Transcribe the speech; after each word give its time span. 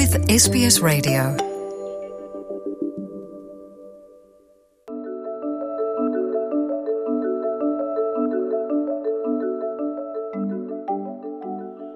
with 0.00 0.16
SBS 0.30 0.80
Radio. 0.80 1.36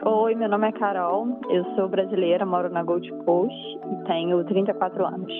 Oi, 0.04 0.34
meu 0.34 0.50
nome 0.50 0.68
é 0.68 0.72
Carol, 0.72 1.28
eu 1.48 1.64
sou 1.76 1.88
brasileira, 1.88 2.44
moro 2.44 2.68
na 2.68 2.82
Gold 2.82 3.10
Coast 3.24 3.56
e 3.90 4.04
tenho 4.04 4.44
34 4.44 5.06
anos. 5.06 5.32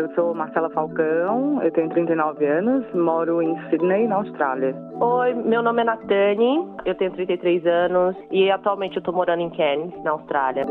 Eu 0.00 0.08
sou 0.14 0.34
Marcela 0.34 0.70
Falcão, 0.70 1.62
eu 1.62 1.70
tenho 1.72 1.90
39 1.90 2.46
anos, 2.46 2.86
moro 2.94 3.42
em 3.42 3.54
Sydney, 3.68 4.08
na 4.08 4.16
Austrália. 4.16 4.74
Oi, 4.98 5.34
meu 5.34 5.62
nome 5.62 5.82
é 5.82 5.84
Natane, 5.84 6.66
eu 6.86 6.94
tenho 6.94 7.10
33 7.10 7.66
anos 7.66 8.16
e 8.30 8.50
atualmente 8.50 8.96
eu 8.96 9.02
tô 9.02 9.12
morando 9.12 9.42
em 9.42 9.50
Cairns, 9.50 9.92
na 10.02 10.12
Austrália. 10.12 10.64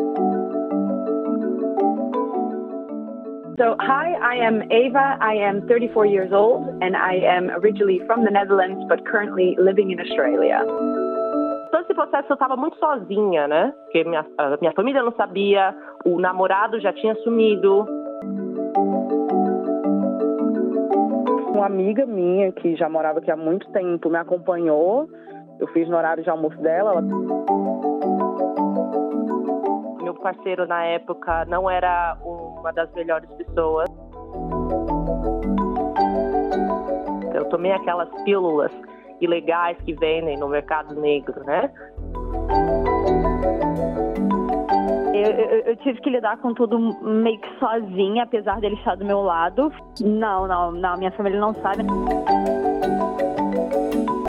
So, 3.56 3.76
hi, 3.80 4.16
I 4.20 4.42
am 4.48 4.64
Ava. 4.72 5.20
I 5.22 5.38
am 5.48 5.62
34 5.68 6.08
years 6.08 6.32
old 6.32 6.66
and 6.82 6.96
I 6.98 7.23
am 7.23 7.52
originally 7.52 8.02
from 8.08 8.23
the 8.23 8.32
Netherlands 8.32 8.84
but 8.90 9.06
currently 9.06 9.56
living 9.59 9.92
in 9.92 10.00
Australia. 10.00 10.66
Todo 11.70 11.84
esse 11.84 11.94
processo 11.94 12.32
eu 12.32 12.34
estava 12.34 12.56
muito 12.56 12.78
sozinha, 12.80 13.48
né? 13.48 13.76
Porque 13.84 14.04
minha, 14.06 14.26
a 14.40 14.58
minha 14.59 14.72
família 14.72 15.04
não 15.04 15.12
sabia, 15.12 15.76
o 16.04 16.20
namorado 16.20 16.80
já 16.80 16.92
tinha 16.94 17.14
sumido. 17.18 17.86
Uma 21.53 21.66
amiga 21.66 22.05
minha 22.05 22.52
que 22.52 22.76
já 22.76 22.88
morava 22.88 23.20
aqui 23.20 23.31
há 23.31 23.35
muito 23.35 23.70
tempo 23.71 24.09
me 24.09 24.17
acompanhou. 24.17 25.09
Eu 25.59 25.67
fiz 25.67 25.89
no 25.89 25.97
horário 25.97 26.23
de 26.23 26.30
almoço 26.30 26.58
dela. 26.61 26.91
Ela... 26.91 27.02
Meu 30.02 30.14
parceiro 30.16 30.67
na 30.67 30.83
época 30.86 31.45
não 31.45 31.69
era 31.69 32.17
uma 32.23 32.72
das 32.72 32.91
melhores 32.94 33.30
pessoas. 33.31 33.89
Eu 37.33 37.45
tomei 37.45 37.72
aquelas 37.72 38.09
pílulas 38.23 38.72
ilegais 39.19 39.78
que 39.81 39.94
vendem 39.94 40.38
no 40.38 40.47
mercado 40.47 40.95
negro, 40.95 41.44
né? 41.44 41.69
Eu, 45.20 45.31
eu, 45.31 45.59
eu, 45.62 45.75
tive 45.78 46.00
que 46.02 46.09
lidar 46.09 46.38
com 46.38 46.53
tudo 46.53 46.80
meio 47.03 47.39
que 47.39 47.59
sozinha, 47.59 48.23
apesar 48.23 48.59
dele 48.62 48.75
estar 48.75 48.95
do 48.95 49.03
meu 49.06 49.22
lado. 49.22 49.72
Não, 50.02 50.48
não, 50.48 50.72
não, 50.72 50.98
minha 50.98 51.12
família 51.12 51.39
não 51.39 51.53
sabe. 51.56 51.84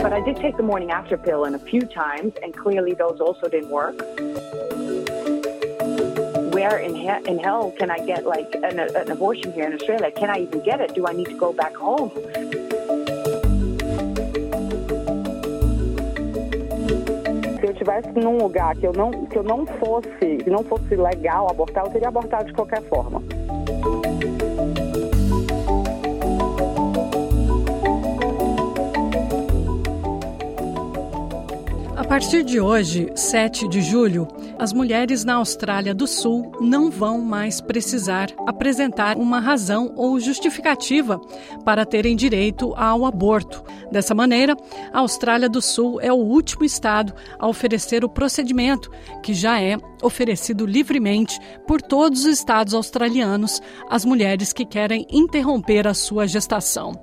But 0.01 0.13
I 0.13 0.21
did 0.21 0.37
take 0.37 0.57
the 0.57 0.63
morning 0.63 0.91
after 0.91 1.17
pill 1.17 1.45
and 1.45 1.55
a 1.55 1.59
few 1.59 1.81
times, 1.87 2.33
and 2.43 2.51
clearly 2.53 2.93
those 2.95 3.21
also 3.21 3.47
didn't 3.47 3.69
work. 3.69 3.95
Where 6.53 6.79
in, 6.79 6.95
he- 6.95 7.31
in 7.31 7.39
hell 7.39 7.71
can 7.77 7.89
I 7.89 7.99
get 7.99 8.25
like 8.25 8.53
an, 8.55 8.79
an 8.79 9.11
abortion 9.11 9.53
here 9.53 9.65
in 9.67 9.73
Australia? 9.73 10.11
Can 10.11 10.29
I 10.29 10.39
even 10.39 10.61
get 10.63 10.81
it? 10.81 10.93
Do 10.93 11.07
I 11.07 11.13
need 11.13 11.27
to 11.27 11.37
go 11.37 11.53
back 11.53 11.75
home? 11.75 12.11
Estivesse 17.81 18.09
num 18.13 18.37
lugar 18.37 18.75
que 18.75 18.85
eu 18.85 18.93
não 18.93 19.11
que 19.25 19.37
eu 19.37 19.43
não 19.43 19.65
fosse, 19.65 20.37
que 20.43 20.49
não 20.49 20.63
fosse 20.63 20.95
legal 20.95 21.49
abortar, 21.49 21.85
eu 21.85 21.91
teria 21.91 22.07
abortado 22.07 22.45
de 22.45 22.53
qualquer 22.53 22.81
forma. 22.83 23.21
A 31.95 32.03
partir 32.03 32.43
de 32.43 32.59
hoje, 32.59 33.09
7 33.15 33.67
de 33.67 33.81
julho, 33.81 34.27
as 34.61 34.71
mulheres 34.71 35.25
na 35.25 35.37
Austrália 35.37 35.91
do 35.91 36.05
Sul 36.05 36.51
não 36.61 36.91
vão 36.91 37.19
mais 37.19 37.59
precisar 37.59 38.29
apresentar 38.45 39.17
uma 39.17 39.39
razão 39.39 39.91
ou 39.95 40.19
justificativa 40.19 41.19
para 41.65 41.83
terem 41.83 42.15
direito 42.15 42.71
ao 42.75 43.03
aborto. 43.03 43.63
Dessa 43.91 44.13
maneira, 44.13 44.55
a 44.93 44.99
Austrália 44.99 45.49
do 45.49 45.63
Sul 45.63 45.99
é 45.99 46.13
o 46.13 46.17
último 46.17 46.63
estado 46.63 47.11
a 47.39 47.47
oferecer 47.47 48.05
o 48.05 48.09
procedimento, 48.09 48.91
que 49.23 49.33
já 49.33 49.59
é 49.59 49.77
oferecido 50.03 50.67
livremente 50.67 51.39
por 51.65 51.81
todos 51.81 52.25
os 52.25 52.27
estados 52.27 52.75
australianos 52.75 53.59
às 53.89 54.05
mulheres 54.05 54.53
que 54.53 54.63
querem 54.63 55.07
interromper 55.09 55.87
a 55.87 55.95
sua 55.95 56.27
gestação. 56.27 56.93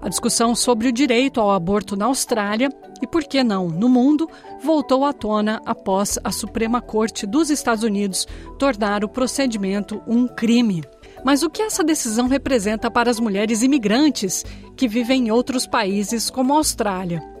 A 0.00 0.08
discussão 0.08 0.54
sobre 0.54 0.88
o 0.88 0.92
direito 0.92 1.40
ao 1.40 1.50
aborto 1.50 1.96
na 1.96 2.06
Austrália 2.06 2.70
e, 3.02 3.06
por 3.06 3.24
que 3.24 3.42
não, 3.42 3.68
no 3.68 3.88
mundo, 3.88 4.28
voltou 4.62 5.04
à 5.04 5.12
tona 5.12 5.60
após 5.66 6.18
a 6.22 6.30
Suprema 6.30 6.80
Corte 6.80 7.26
dos 7.26 7.50
Estados 7.50 7.82
Unidos 7.82 8.26
tornar 8.58 9.04
o 9.04 9.08
procedimento 9.08 10.00
um 10.06 10.28
crime. 10.28 10.84
Mas 11.24 11.42
o 11.42 11.50
que 11.50 11.62
essa 11.62 11.82
decisão 11.82 12.28
representa 12.28 12.90
para 12.90 13.10
as 13.10 13.18
mulheres 13.18 13.62
imigrantes 13.62 14.44
que 14.76 14.86
vivem 14.86 15.26
em 15.26 15.30
outros 15.30 15.66
países 15.66 16.30
como 16.30 16.54
a 16.54 16.58
Austrália? 16.58 17.37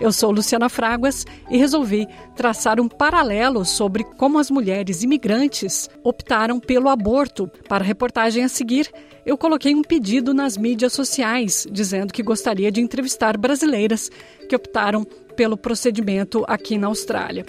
Eu 0.00 0.12
sou 0.12 0.30
Luciana 0.30 0.68
Fraguas 0.68 1.26
e 1.50 1.58
resolvi 1.58 2.06
traçar 2.36 2.80
um 2.80 2.88
paralelo 2.88 3.64
sobre 3.64 4.04
como 4.04 4.38
as 4.38 4.50
mulheres 4.50 5.02
imigrantes 5.02 5.90
optaram 6.04 6.60
pelo 6.60 6.88
aborto. 6.88 7.50
Para 7.68 7.82
a 7.82 7.86
reportagem 7.86 8.44
a 8.44 8.48
seguir, 8.48 8.88
eu 9.26 9.36
coloquei 9.36 9.74
um 9.74 9.82
pedido 9.82 10.32
nas 10.32 10.56
mídias 10.56 10.92
sociais 10.92 11.66
dizendo 11.70 12.12
que 12.12 12.22
gostaria 12.22 12.70
de 12.70 12.80
entrevistar 12.80 13.36
brasileiras 13.36 14.10
que 14.48 14.54
optaram 14.54 15.04
pelo 15.36 15.56
procedimento 15.56 16.44
aqui 16.46 16.78
na 16.78 16.86
Austrália. 16.86 17.44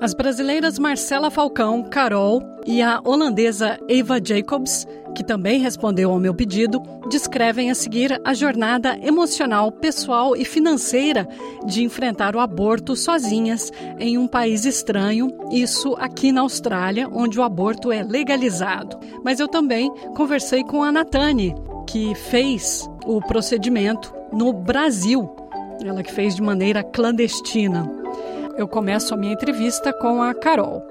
As 0.00 0.14
brasileiras 0.14 0.78
Marcela 0.78 1.28
Falcão, 1.28 1.82
Carol 1.82 2.40
e 2.64 2.80
a 2.80 3.00
holandesa 3.04 3.80
Eva 3.88 4.20
Jacobs, 4.24 4.86
que 5.12 5.24
também 5.24 5.58
respondeu 5.58 6.12
ao 6.12 6.20
meu 6.20 6.32
pedido, 6.32 6.80
descrevem 7.10 7.68
a 7.68 7.74
seguir 7.74 8.20
a 8.24 8.32
jornada 8.32 8.96
emocional, 9.02 9.72
pessoal 9.72 10.36
e 10.36 10.44
financeira 10.44 11.26
de 11.66 11.82
enfrentar 11.82 12.36
o 12.36 12.38
aborto 12.38 12.94
sozinhas 12.94 13.72
em 13.98 14.16
um 14.16 14.28
país 14.28 14.64
estranho, 14.64 15.36
isso 15.50 15.96
aqui 15.98 16.30
na 16.30 16.42
Austrália, 16.42 17.08
onde 17.12 17.36
o 17.40 17.42
aborto 17.42 17.90
é 17.90 18.00
legalizado. 18.00 19.00
Mas 19.24 19.40
eu 19.40 19.48
também 19.48 19.92
conversei 20.16 20.62
com 20.62 20.84
a 20.84 20.92
Natane, 20.92 21.56
que 21.88 22.14
fez 22.14 22.88
o 23.04 23.20
procedimento 23.20 24.14
no 24.32 24.52
Brasil, 24.52 25.28
ela 25.84 26.04
que 26.04 26.12
fez 26.12 26.36
de 26.36 26.42
maneira 26.42 26.84
clandestina. 26.84 27.97
Eu 28.58 28.66
começo 28.66 29.14
a 29.14 29.16
minha 29.16 29.32
entrevista 29.32 29.92
com 29.92 30.20
a 30.20 30.34
Carol. 30.34 30.82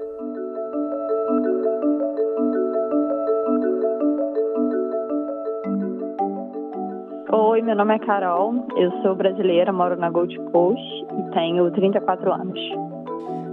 Oi, 7.30 7.60
meu 7.60 7.76
nome 7.76 7.94
é 7.94 7.98
Carol, 7.98 8.54
eu 8.74 8.90
sou 9.02 9.14
brasileira, 9.14 9.70
moro 9.70 9.98
na 9.98 10.08
Gold 10.08 10.34
Coast 10.50 10.82
e 10.82 11.30
tenho 11.34 11.70
34 11.72 12.32
anos. 12.32 12.58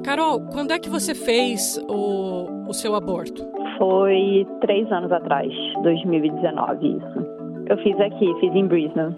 Carol, 0.05 0.39
quando 0.49 0.71
é 0.71 0.79
que 0.79 0.89
você 0.89 1.13
fez 1.13 1.77
o, 1.89 2.69
o 2.69 2.73
seu 2.73 2.95
aborto? 2.95 3.45
Foi 3.77 4.47
três 4.61 4.89
anos 4.93 5.11
atrás, 5.11 5.51
2019, 5.83 6.87
isso. 6.87 7.67
Eu 7.67 7.77
fiz 7.79 7.99
aqui, 7.99 8.33
fiz 8.39 8.55
em 8.55 8.65
Brisbane. 8.65 9.13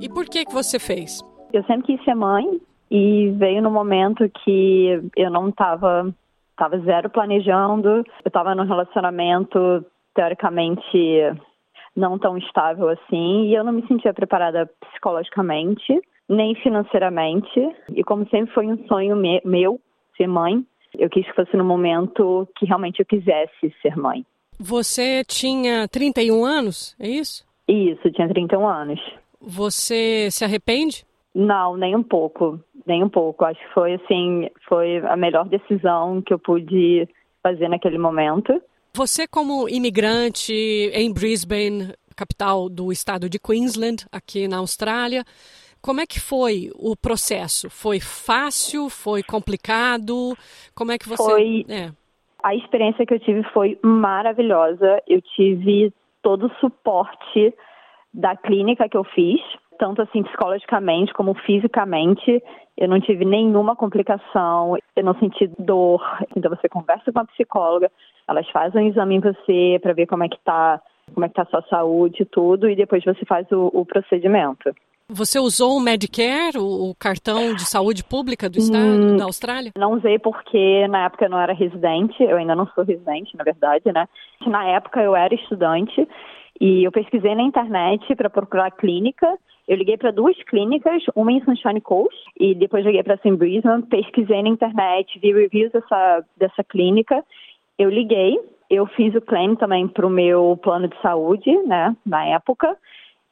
E 0.00 0.08
por 0.08 0.24
que, 0.24 0.44
que 0.44 0.52
você 0.52 0.80
fez? 0.80 1.20
Eu 1.52 1.62
sempre 1.66 1.96
quis 1.96 2.04
ser 2.04 2.16
mãe 2.16 2.60
e 2.90 3.30
veio 3.38 3.62
no 3.62 3.70
momento 3.70 4.28
que 4.28 5.00
eu 5.16 5.30
não 5.30 5.48
estava 5.48 6.12
tava 6.56 6.78
zero 6.80 7.08
planejando, 7.08 7.88
eu 7.88 8.04
estava 8.26 8.54
num 8.54 8.66
relacionamento 8.66 9.84
teoricamente 10.14 10.98
não 11.96 12.18
tão 12.18 12.36
estável 12.36 12.88
assim 12.88 13.46
e 13.46 13.54
eu 13.54 13.64
não 13.64 13.72
me 13.72 13.86
sentia 13.86 14.12
preparada 14.12 14.70
psicologicamente 14.80 16.00
nem 16.28 16.54
financeiramente 16.56 17.60
e 17.94 18.04
como 18.04 18.28
sempre 18.28 18.52
foi 18.54 18.66
um 18.66 18.86
sonho 18.86 19.16
me 19.16 19.40
meu 19.44 19.80
ser 20.16 20.28
mãe, 20.28 20.64
eu 20.98 21.08
quis 21.08 21.26
que 21.26 21.34
fosse 21.34 21.56
no 21.56 21.64
momento 21.64 22.46
que 22.56 22.66
realmente 22.66 23.00
eu 23.00 23.06
quisesse 23.06 23.74
ser 23.80 23.96
mãe. 23.96 24.24
Você 24.58 25.24
tinha 25.24 25.88
31 25.88 26.44
anos, 26.44 26.94
é 27.00 27.08
isso? 27.08 27.46
Isso, 27.66 28.10
tinha 28.12 28.28
31 28.28 28.66
anos. 28.66 29.00
Você 29.40 30.30
se 30.30 30.44
arrepende? 30.44 31.04
Não, 31.34 31.76
nem 31.76 31.96
um 31.96 32.02
pouco, 32.02 32.60
nem 32.90 33.04
um 33.04 33.08
pouco. 33.08 33.44
Acho 33.44 33.60
que 33.60 33.72
foi 33.72 33.94
assim, 33.94 34.50
foi 34.68 34.98
a 34.98 35.16
melhor 35.16 35.48
decisão 35.48 36.20
que 36.20 36.34
eu 36.34 36.38
pude 36.38 37.08
fazer 37.42 37.68
naquele 37.68 37.96
momento. 37.98 38.60
Você 38.94 39.26
como 39.26 39.68
imigrante 39.68 40.52
em 40.52 41.12
Brisbane, 41.12 41.94
capital 42.16 42.68
do 42.68 42.90
estado 42.90 43.30
de 43.30 43.38
Queensland, 43.38 44.04
aqui 44.10 44.48
na 44.48 44.58
Austrália, 44.58 45.24
como 45.80 46.00
é 46.00 46.06
que 46.06 46.20
foi 46.20 46.70
o 46.74 46.94
processo? 46.96 47.70
Foi 47.70 48.00
fácil? 48.00 48.90
Foi 48.90 49.22
complicado? 49.22 50.36
Como 50.74 50.92
é 50.92 50.98
que 50.98 51.08
você? 51.08 51.22
Foi. 51.22 51.64
É. 51.68 51.90
A 52.42 52.54
experiência 52.54 53.06
que 53.06 53.14
eu 53.14 53.20
tive 53.20 53.42
foi 53.52 53.78
maravilhosa. 53.82 55.00
Eu 55.06 55.22
tive 55.22 55.92
todo 56.22 56.46
o 56.46 56.54
suporte 56.60 57.54
da 58.12 58.36
clínica 58.36 58.88
que 58.88 58.96
eu 58.96 59.04
fiz, 59.04 59.40
tanto 59.80 60.02
assim 60.02 60.22
psicologicamente 60.22 61.12
como 61.14 61.34
fisicamente. 61.34 62.42
Eu 62.76 62.88
não 62.88 63.00
tive 63.00 63.24
nenhuma 63.24 63.74
complicação, 63.74 64.76
eu 64.94 65.04
não 65.04 65.14
senti 65.18 65.50
dor. 65.58 66.00
Então 66.36 66.50
você 66.50 66.68
conversa 66.68 67.10
com 67.10 67.18
a 67.18 67.24
psicóloga, 67.24 67.90
elas 68.28 68.48
fazem 68.50 68.84
um 68.84 68.88
exame 68.88 69.16
em 69.16 69.20
você 69.20 69.78
para 69.82 69.94
ver 69.94 70.06
como 70.06 70.22
é 70.22 70.28
que 70.28 70.38
tá, 70.44 70.80
como 71.12 71.24
é 71.24 71.28
que 71.28 71.34
tá 71.34 71.42
a 71.42 71.46
sua 71.46 71.62
saúde 71.62 72.22
e 72.22 72.26
tudo, 72.26 72.68
e 72.68 72.76
depois 72.76 73.02
você 73.02 73.24
faz 73.24 73.50
o, 73.50 73.70
o 73.72 73.84
procedimento. 73.86 74.72
Você 75.08 75.40
usou 75.40 75.76
o 75.76 75.80
Medicare, 75.80 76.56
o 76.56 76.94
cartão 76.96 77.52
de 77.54 77.64
saúde 77.68 78.04
pública 78.04 78.48
do 78.48 78.58
estado 78.58 78.84
hum, 78.84 79.16
da 79.16 79.24
Austrália? 79.24 79.72
Não 79.76 79.94
usei 79.94 80.20
porque 80.20 80.86
na 80.86 81.06
época 81.06 81.24
eu 81.24 81.30
não 81.30 81.40
era 81.40 81.52
residente, 81.52 82.22
eu 82.22 82.36
ainda 82.36 82.54
não 82.54 82.68
sou 82.68 82.84
residente, 82.84 83.36
na 83.36 83.42
verdade, 83.42 83.90
né? 83.92 84.06
Na 84.46 84.64
época 84.66 85.02
eu 85.02 85.16
era 85.16 85.34
estudante 85.34 86.06
e 86.60 86.84
eu 86.84 86.92
pesquisei 86.92 87.34
na 87.34 87.42
internet 87.42 88.14
para 88.14 88.30
procurar 88.30 88.70
clínica. 88.70 89.26
Eu 89.70 89.76
liguei 89.76 89.96
para 89.96 90.10
duas 90.10 90.36
clínicas, 90.42 91.00
uma 91.14 91.30
em 91.30 91.44
Sunshine 91.44 91.80
Coast 91.80 92.12
e 92.40 92.56
depois 92.56 92.84
liguei 92.84 93.04
para 93.04 93.16
St. 93.18 93.36
Brisbane. 93.36 93.84
Pesquisei 93.84 94.42
na 94.42 94.48
internet, 94.48 95.16
vi 95.20 95.32
reviews 95.32 95.70
dessa, 95.70 96.24
dessa 96.36 96.64
clínica. 96.64 97.24
Eu 97.78 97.88
liguei, 97.88 98.36
eu 98.68 98.84
fiz 98.88 99.14
o 99.14 99.20
claim 99.20 99.54
também 99.54 99.86
para 99.86 100.04
o 100.04 100.10
meu 100.10 100.58
plano 100.60 100.88
de 100.88 101.00
saúde, 101.00 101.56
né, 101.68 101.94
na 102.04 102.24
época. 102.26 102.76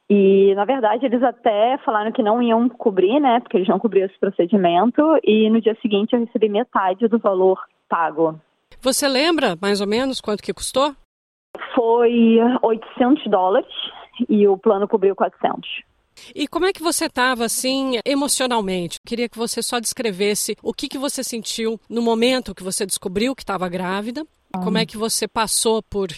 E, 0.09 0.55
na 0.55 0.63
verdade, 0.63 1.05
eles 1.05 1.21
até 1.21 1.77
falaram 1.79 2.13
que 2.13 2.23
não 2.23 2.41
iam 2.41 2.69
cobrir, 2.69 3.19
né? 3.19 3.41
Porque 3.41 3.57
eles 3.57 3.67
não 3.67 3.77
cobriam 3.77 4.05
esse 4.05 4.17
procedimento. 4.17 5.19
E 5.25 5.49
no 5.49 5.59
dia 5.59 5.77
seguinte 5.81 6.13
eu 6.13 6.21
recebi 6.21 6.47
metade 6.47 7.05
do 7.09 7.19
valor 7.19 7.61
pago. 7.89 8.39
Você 8.79 9.09
lembra 9.09 9.57
mais 9.61 9.81
ou 9.81 9.87
menos 9.87 10.21
quanto 10.21 10.41
que 10.41 10.53
custou? 10.53 10.93
Foi 11.75 12.37
800 12.61 13.27
dólares 13.27 13.67
e 14.29 14.47
o 14.47 14.57
plano 14.57 14.87
cobriu 14.87 15.13
400. 15.13 15.89
E 16.35 16.47
como 16.47 16.65
é 16.65 16.73
que 16.73 16.81
você 16.81 17.05
estava 17.05 17.45
assim 17.45 17.99
emocionalmente? 18.05 18.99
Queria 19.05 19.29
que 19.29 19.37
você 19.37 19.61
só 19.61 19.79
descrevesse 19.79 20.55
o 20.61 20.73
que, 20.73 20.87
que 20.87 20.97
você 20.97 21.23
sentiu 21.23 21.79
no 21.89 22.01
momento 22.01 22.55
que 22.55 22.63
você 22.63 22.85
descobriu 22.85 23.35
que 23.35 23.43
estava 23.43 23.67
grávida. 23.69 24.25
Como 24.63 24.77
é 24.77 24.85
que 24.85 24.97
você 24.97 25.27
passou 25.27 25.81
por 25.83 26.09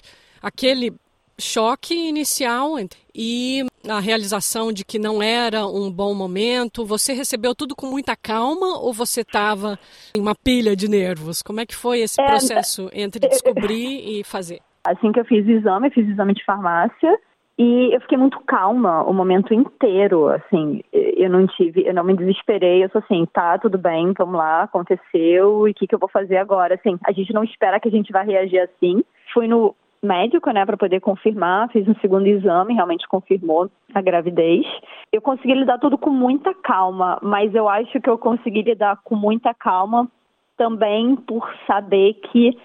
aquele 0.41 0.93
choque 1.39 1.93
inicial 1.93 2.75
e 3.13 3.65
a 3.87 3.99
realização 3.99 4.71
de 4.71 4.85
que 4.85 4.99
não 4.99 5.21
era 5.21 5.65
um 5.65 5.91
bom 5.91 6.13
momento? 6.13 6.85
Você 6.85 7.13
recebeu 7.13 7.53
tudo 7.53 7.75
com 7.75 7.87
muita 7.87 8.15
calma 8.15 8.79
ou 8.79 8.93
você 8.93 9.21
estava 9.21 9.77
em 10.15 10.21
uma 10.21 10.35
pilha 10.35 10.75
de 10.75 10.87
nervos? 10.87 11.41
Como 11.41 11.59
é 11.59 11.65
que 11.65 11.75
foi 11.75 11.99
esse 11.99 12.21
é, 12.21 12.25
processo 12.25 12.89
entre 12.93 13.27
descobrir 13.27 14.19
e 14.19 14.23
fazer? 14.23 14.61
Assim 14.83 15.11
que 15.11 15.19
eu 15.19 15.25
fiz 15.25 15.45
o 15.45 15.51
exame, 15.51 15.87
eu 15.87 15.91
fiz 15.91 16.07
o 16.07 16.11
exame 16.11 16.33
de 16.33 16.45
farmácia 16.45 17.19
e 17.63 17.93
eu 17.93 18.01
fiquei 18.01 18.17
muito 18.17 18.39
calma 18.39 19.03
o 19.03 19.13
momento 19.13 19.53
inteiro, 19.53 20.29
assim, 20.29 20.81
eu 20.91 21.29
não 21.29 21.45
tive, 21.45 21.85
eu 21.85 21.93
não 21.93 22.03
me 22.03 22.17
desesperei, 22.17 22.83
eu 22.83 22.89
sou 22.89 22.97
assim, 22.97 23.23
tá, 23.31 23.55
tudo 23.59 23.77
bem, 23.77 24.13
vamos 24.17 24.33
lá, 24.33 24.63
aconteceu, 24.63 25.67
e 25.67 25.71
o 25.71 25.73
que, 25.75 25.85
que 25.85 25.93
eu 25.93 25.99
vou 25.99 26.09
fazer 26.09 26.37
agora? 26.37 26.73
Assim, 26.73 26.97
a 27.05 27.11
gente 27.11 27.31
não 27.31 27.43
espera 27.43 27.79
que 27.79 27.87
a 27.87 27.91
gente 27.91 28.11
vai 28.11 28.25
reagir 28.25 28.61
assim. 28.61 29.03
Fui 29.31 29.47
no 29.47 29.75
médico, 30.01 30.49
né, 30.49 30.65
para 30.65 30.75
poder 30.75 31.01
confirmar, 31.01 31.69
fiz 31.69 31.87
um 31.87 31.93
segundo 32.01 32.25
exame, 32.25 32.73
realmente 32.73 33.07
confirmou 33.07 33.69
a 33.93 34.01
gravidez. 34.01 34.65
Eu 35.13 35.21
consegui 35.21 35.53
lidar 35.53 35.77
tudo 35.77 35.99
com 35.99 36.09
muita 36.09 36.55
calma, 36.55 37.19
mas 37.21 37.53
eu 37.53 37.69
acho 37.69 38.01
que 38.01 38.09
eu 38.09 38.17
consegui 38.17 38.63
lidar 38.63 38.97
com 39.03 39.15
muita 39.15 39.53
calma 39.53 40.09
também 40.57 41.15
por 41.15 41.47
saber 41.67 42.15
que 42.31 42.57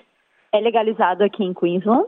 é 0.52 0.58
legalizado 0.58 1.22
aqui 1.22 1.44
em 1.44 1.52
Queensland 1.52 2.06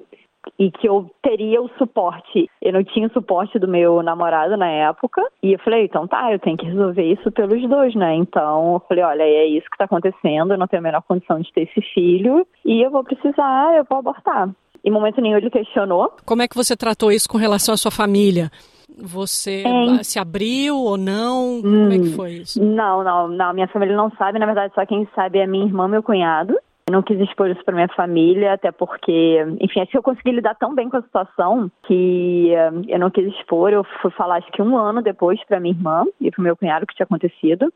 e 0.58 0.70
que 0.70 0.88
eu 0.88 1.10
teria 1.22 1.60
o 1.60 1.68
suporte. 1.78 2.48
Eu 2.62 2.72
não 2.72 2.84
tinha 2.84 3.06
o 3.06 3.12
suporte 3.12 3.58
do 3.58 3.68
meu 3.68 4.02
namorado 4.02 4.56
na 4.56 4.68
época. 4.68 5.22
E 5.42 5.52
eu 5.52 5.58
falei, 5.60 5.84
então 5.84 6.06
tá, 6.06 6.32
eu 6.32 6.38
tenho 6.38 6.56
que 6.56 6.66
resolver 6.66 7.02
isso 7.02 7.30
pelos 7.32 7.68
dois, 7.68 7.94
né? 7.94 8.14
Então 8.14 8.74
eu 8.74 8.82
falei, 8.88 9.04
olha, 9.04 9.22
é 9.22 9.46
isso 9.46 9.68
que 9.70 9.78
tá 9.78 9.84
acontecendo, 9.84 10.52
eu 10.52 10.58
não 10.58 10.66
tenho 10.66 10.80
a 10.80 10.84
menor 10.84 11.02
condição 11.02 11.40
de 11.40 11.52
ter 11.52 11.62
esse 11.62 11.80
filho 11.92 12.46
e 12.64 12.82
eu 12.82 12.90
vou 12.90 13.04
precisar, 13.04 13.76
eu 13.76 13.84
vou 13.88 13.98
abortar. 13.98 14.48
Em 14.84 14.90
momento 14.90 15.20
nenhum 15.20 15.36
ele 15.36 15.50
questionou. 15.50 16.12
Como 16.24 16.42
é 16.42 16.48
que 16.48 16.56
você 16.56 16.76
tratou 16.76 17.10
isso 17.10 17.28
com 17.28 17.36
relação 17.36 17.74
à 17.74 17.76
sua 17.76 17.90
família? 17.90 18.50
Você 19.00 19.62
é. 19.64 20.02
se 20.02 20.18
abriu 20.18 20.76
ou 20.76 20.96
não? 20.96 21.58
Hum, 21.58 21.62
Como 21.62 21.92
é 21.92 21.98
que 21.98 22.08
hum, 22.08 22.16
foi 22.16 22.32
isso? 22.32 22.62
Não, 22.62 23.04
não, 23.04 23.28
não. 23.28 23.52
Minha 23.52 23.68
família 23.68 23.96
não 23.96 24.10
sabe. 24.12 24.38
Na 24.38 24.46
verdade, 24.46 24.74
só 24.74 24.84
quem 24.86 25.06
sabe 25.14 25.38
é 25.38 25.46
minha 25.46 25.66
irmã 25.66 25.86
meu 25.86 26.02
cunhado. 26.02 26.58
Eu 26.88 26.92
não 26.92 27.02
quis 27.02 27.20
expor 27.20 27.50
isso 27.50 27.62
para 27.66 27.74
minha 27.74 27.88
família, 27.88 28.54
até 28.54 28.72
porque, 28.72 29.44
enfim, 29.60 29.80
acho 29.80 29.90
que 29.90 29.98
eu 29.98 30.02
consegui 30.02 30.32
lidar 30.32 30.54
tão 30.54 30.74
bem 30.74 30.88
com 30.88 30.96
a 30.96 31.02
situação 31.02 31.70
que 31.82 32.50
uh, 32.54 32.82
eu 32.88 32.98
não 32.98 33.10
quis 33.10 33.26
expor. 33.26 33.70
Eu 33.70 33.84
fui 34.00 34.10
falar, 34.12 34.36
acho 34.36 34.50
que 34.50 34.62
um 34.62 34.74
ano 34.74 35.02
depois 35.02 35.38
para 35.44 35.60
minha 35.60 35.74
irmã 35.74 36.06
e 36.18 36.30
para 36.30 36.42
meu 36.42 36.56
cunhado 36.56 36.84
o 36.84 36.86
que 36.86 36.94
tinha 36.94 37.04
acontecido. 37.04 37.70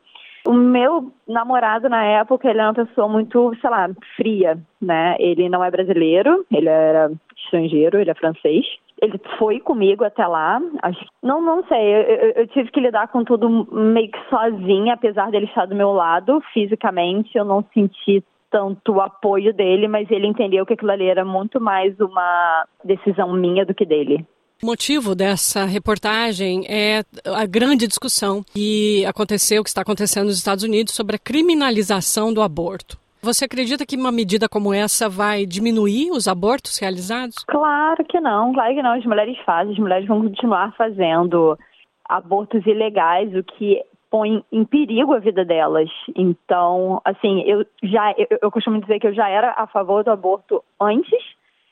O 0.47 0.53
meu 0.53 1.11
namorado 1.27 1.87
na 1.89 2.03
época, 2.03 2.49
ele 2.49 2.59
é 2.59 2.63
uma 2.63 2.73
pessoa 2.73 3.07
muito, 3.07 3.55
sei 3.61 3.69
lá, 3.69 3.87
fria, 4.17 4.57
né? 4.81 5.15
Ele 5.19 5.47
não 5.47 5.63
é 5.63 5.69
brasileiro, 5.69 6.43
ele 6.51 6.67
era 6.67 7.11
estrangeiro, 7.37 7.99
ele 7.99 8.09
é 8.09 8.15
francês. 8.15 8.65
Ele 8.99 9.21
foi 9.37 9.59
comigo 9.59 10.03
até 10.03 10.25
lá. 10.25 10.59
Acho, 10.81 11.05
não, 11.21 11.39
não 11.39 11.63
sei. 11.65 11.77
Eu, 11.77 12.31
eu, 12.31 12.47
tive 12.47 12.71
que 12.71 12.79
lidar 12.79 13.09
com 13.09 13.23
tudo 13.23 13.67
meio 13.71 14.09
que 14.09 14.29
sozinha, 14.29 14.95
apesar 14.95 15.29
dele 15.29 15.45
estar 15.45 15.67
do 15.67 15.75
meu 15.75 15.91
lado 15.91 16.41
fisicamente. 16.51 17.37
Eu 17.37 17.45
não 17.45 17.63
senti 17.73 18.23
tanto 18.53 18.93
o 18.93 19.01
apoio 19.01 19.51
dele, 19.51 19.87
mas 19.87 20.09
ele 20.11 20.27
entendeu 20.27 20.63
que 20.63 20.73
aquilo 20.73 20.91
ali 20.91 21.07
era 21.07 21.25
muito 21.25 21.59
mais 21.59 21.99
uma 21.99 22.67
decisão 22.85 23.33
minha 23.33 23.65
do 23.65 23.73
que 23.73 23.83
dele. 23.83 24.23
O 24.61 24.67
motivo 24.67 25.15
dessa 25.15 25.65
reportagem 25.65 26.63
é 26.69 27.03
a 27.25 27.45
grande 27.47 27.87
discussão 27.87 28.43
que 28.53 29.03
aconteceu, 29.05 29.63
que 29.63 29.69
está 29.69 29.81
acontecendo 29.81 30.27
nos 30.27 30.37
Estados 30.37 30.63
Unidos 30.63 30.93
sobre 30.93 31.15
a 31.15 31.19
criminalização 31.19 32.31
do 32.31 32.43
aborto. 32.43 32.95
Você 33.23 33.45
acredita 33.45 33.85
que 33.85 33.95
uma 33.95 34.11
medida 34.11 34.47
como 34.47 34.71
essa 34.71 35.09
vai 35.09 35.45
diminuir 35.45 36.11
os 36.11 36.27
abortos 36.27 36.77
realizados? 36.77 37.43
Claro 37.47 38.05
que 38.05 38.19
não, 38.19 38.53
claro 38.53 38.75
que 38.75 38.83
não. 38.83 38.93
As 38.93 39.05
mulheres 39.05 39.37
fazem, 39.45 39.73
as 39.73 39.79
mulheres 39.79 40.07
vão 40.07 40.21
continuar 40.21 40.73
fazendo 40.77 41.57
abortos 42.07 42.63
ilegais, 42.67 43.33
o 43.33 43.43
que 43.43 43.81
põe 44.13 44.45
em 44.51 44.63
perigo 44.63 45.15
a 45.15 45.17
vida 45.17 45.43
delas. 45.43 45.89
Então, 46.15 47.01
assim, 47.03 47.41
eu 47.47 47.65
já 47.81 48.13
eu, 48.15 48.27
eu 48.43 48.51
costumo 48.51 48.79
dizer 48.79 48.99
que 48.99 49.07
eu 49.07 49.13
já 49.15 49.27
era 49.27 49.55
a 49.57 49.65
favor 49.65 50.03
do 50.03 50.11
aborto 50.11 50.63
antes 50.79 51.19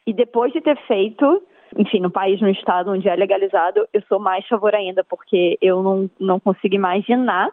e 0.07 0.11
depois 0.11 0.51
de 0.51 0.59
ter 0.59 0.75
feito 0.88 1.43
enfim, 1.77 1.99
no 1.99 2.09
país, 2.09 2.41
no 2.41 2.49
estado 2.49 2.91
onde 2.91 3.07
é 3.07 3.15
legalizado, 3.15 3.88
eu 3.93 4.01
sou 4.09 4.19
mais 4.19 4.45
favor 4.47 4.75
ainda, 4.75 5.05
porque 5.05 5.57
eu 5.61 5.81
não, 5.81 6.09
não 6.19 6.38
consigo 6.38 6.75
imaginar 6.75 7.50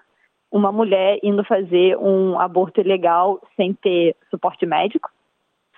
uma 0.50 0.72
mulher 0.72 1.20
indo 1.22 1.44
fazer 1.44 1.96
um 1.98 2.40
aborto 2.40 2.80
ilegal 2.80 3.40
sem 3.54 3.74
ter 3.74 4.16
suporte 4.30 4.66
médico, 4.66 5.08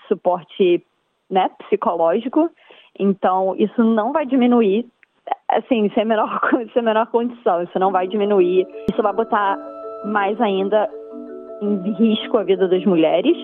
suporte 0.09 0.83
né, 1.29 1.51
psicológico. 1.59 2.49
Então, 2.99 3.55
isso 3.59 3.85
não 3.85 4.11
vai 4.13 4.25
diminuir, 4.25 4.87
assim, 5.49 5.91
sem 5.91 6.03
a, 6.03 6.07
menor, 6.07 6.41
sem 6.73 6.81
a 6.81 6.85
menor 6.85 7.07
condição, 7.09 7.63
isso 7.63 7.79
não 7.79 7.93
vai 7.93 8.07
diminuir. 8.07 8.67
Isso 8.91 9.03
vai 9.03 9.13
botar 9.13 9.59
mais 10.05 10.41
ainda 10.41 10.89
em 11.63 11.93
risco 11.93 12.39
a 12.39 12.43
vida 12.43 12.69
das 12.69 12.85
mulheres. 12.85 13.37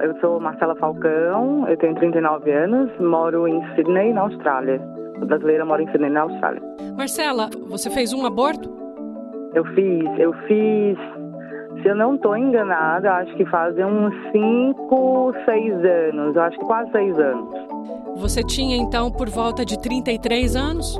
Eu 0.00 0.20
sou 0.20 0.40
Marcela 0.40 0.74
Falcão, 0.76 1.66
eu 1.68 1.76
tenho 1.78 1.94
39 1.96 2.50
anos, 2.50 2.90
moro 3.00 3.46
em 3.48 3.60
Sydney, 3.74 4.12
na 4.12 4.22
Austrália. 4.22 4.80
Sou 5.18 5.26
brasileira, 5.26 5.64
moro 5.64 5.82
em 5.82 5.90
Sydney, 5.90 6.10
na 6.10 6.22
Austrália. 6.22 6.62
Marcela, 6.96 7.50
você 7.68 7.90
fez 7.90 8.12
um 8.12 8.24
aborto? 8.24 8.70
Eu 9.54 9.64
fiz, 9.64 10.18
eu 10.18 10.32
fiz. 10.46 10.98
Se 11.86 11.90
eu 11.90 11.94
não 11.94 12.16
estou 12.16 12.36
enganada, 12.36 13.12
acho 13.12 13.32
que 13.36 13.46
fazem 13.46 13.84
uns 13.84 14.12
5, 14.32 15.32
6 15.44 15.84
anos, 15.84 16.36
acho 16.36 16.58
que 16.58 16.64
quase 16.64 16.90
6 16.90 17.16
anos. 17.16 17.48
Você 18.16 18.42
tinha 18.42 18.76
então 18.76 19.08
por 19.08 19.30
volta 19.30 19.64
de 19.64 19.80
33 19.80 20.56
anos? 20.56 20.98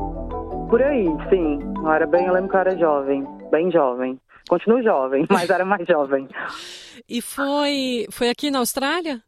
Por 0.70 0.80
aí, 0.80 1.06
sim. 1.28 1.58
Eu 1.82 1.90
era 1.90 2.06
bem, 2.06 2.26
eu 2.26 2.32
lembro 2.32 2.50
que 2.50 2.54
eu 2.54 2.60
era 2.60 2.78
jovem, 2.78 3.26
bem 3.50 3.68
jovem. 3.68 4.16
Continuo 4.48 4.80
jovem, 4.80 5.26
mas 5.28 5.50
era 5.50 5.64
mais 5.64 5.84
jovem. 5.88 6.28
E 7.08 7.20
foi, 7.20 8.06
foi 8.10 8.30
aqui 8.30 8.50
na 8.50 8.58
Austrália? 8.58 9.20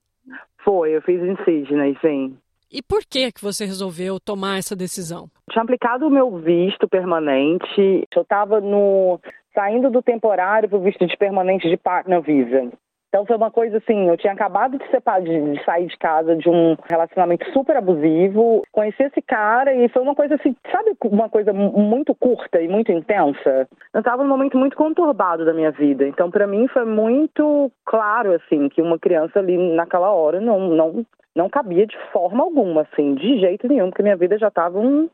Foi, 0.64 0.96
eu 0.96 1.02
fiz 1.02 1.20
em 1.20 1.36
Sydney, 1.44 1.96
sim. 2.00 2.36
E 2.72 2.82
por 2.82 3.02
que 3.04 3.30
que 3.30 3.42
você 3.42 3.64
resolveu 3.64 4.18
tomar 4.18 4.58
essa 4.58 4.74
decisão? 4.74 5.28
Tinha 5.50 5.62
aplicado 5.62 6.06
o 6.06 6.10
meu 6.10 6.38
visto 6.38 6.88
permanente. 6.88 8.06
Eu 8.14 8.22
estava 8.22 8.60
no 8.60 9.20
saindo 9.58 9.90
do 9.90 10.00
temporário 10.00 10.68
para 10.68 10.78
o 10.78 10.82
visto 10.82 11.04
de 11.04 11.16
permanente 11.16 11.68
de 11.68 11.76
partner 11.76 12.22
visa. 12.22 12.70
Então 13.08 13.24
foi 13.24 13.36
uma 13.36 13.50
coisa 13.50 13.78
assim, 13.78 14.06
eu 14.06 14.18
tinha 14.18 14.34
acabado 14.34 14.78
de, 14.78 14.86
separar, 14.90 15.22
de, 15.22 15.64
sair 15.64 15.86
de 15.86 15.96
casa 15.96 16.36
de 16.36 16.48
um 16.48 16.76
relacionamento 16.88 17.50
super 17.52 17.74
abusivo, 17.74 18.62
conheci 18.70 19.02
esse 19.02 19.22
cara 19.22 19.74
e 19.74 19.88
foi 19.88 20.02
uma 20.02 20.14
coisa 20.14 20.34
assim, 20.34 20.54
sabe 20.70 20.94
uma 21.04 21.28
coisa 21.28 21.52
muito 21.52 22.14
curta 22.14 22.60
e 22.60 22.68
muito 22.68 22.92
intensa? 22.92 23.66
Eu 23.94 24.00
estava 24.00 24.22
num 24.22 24.28
momento 24.28 24.58
muito 24.58 24.76
conturbado 24.76 25.44
da 25.46 25.54
minha 25.54 25.70
vida, 25.70 26.06
então 26.06 26.30
para 26.30 26.46
mim 26.46 26.68
foi 26.68 26.84
muito 26.84 27.72
claro 27.86 28.34
assim 28.34 28.68
que 28.68 28.82
uma 28.82 28.98
criança 28.98 29.38
ali 29.38 29.56
naquela 29.74 30.12
hora 30.12 30.38
não 30.38 30.60
não 30.68 31.06
não 31.34 31.48
cabia 31.48 31.86
de 31.86 31.96
forma 32.12 32.42
alguma, 32.42 32.82
assim, 32.82 33.14
de 33.14 33.38
jeito 33.38 33.68
nenhum, 33.68 33.90
porque 33.90 34.02
minha 34.02 34.16
vida 34.16 34.36
já 34.38 34.48
estava 34.48 34.76
um, 34.76 35.08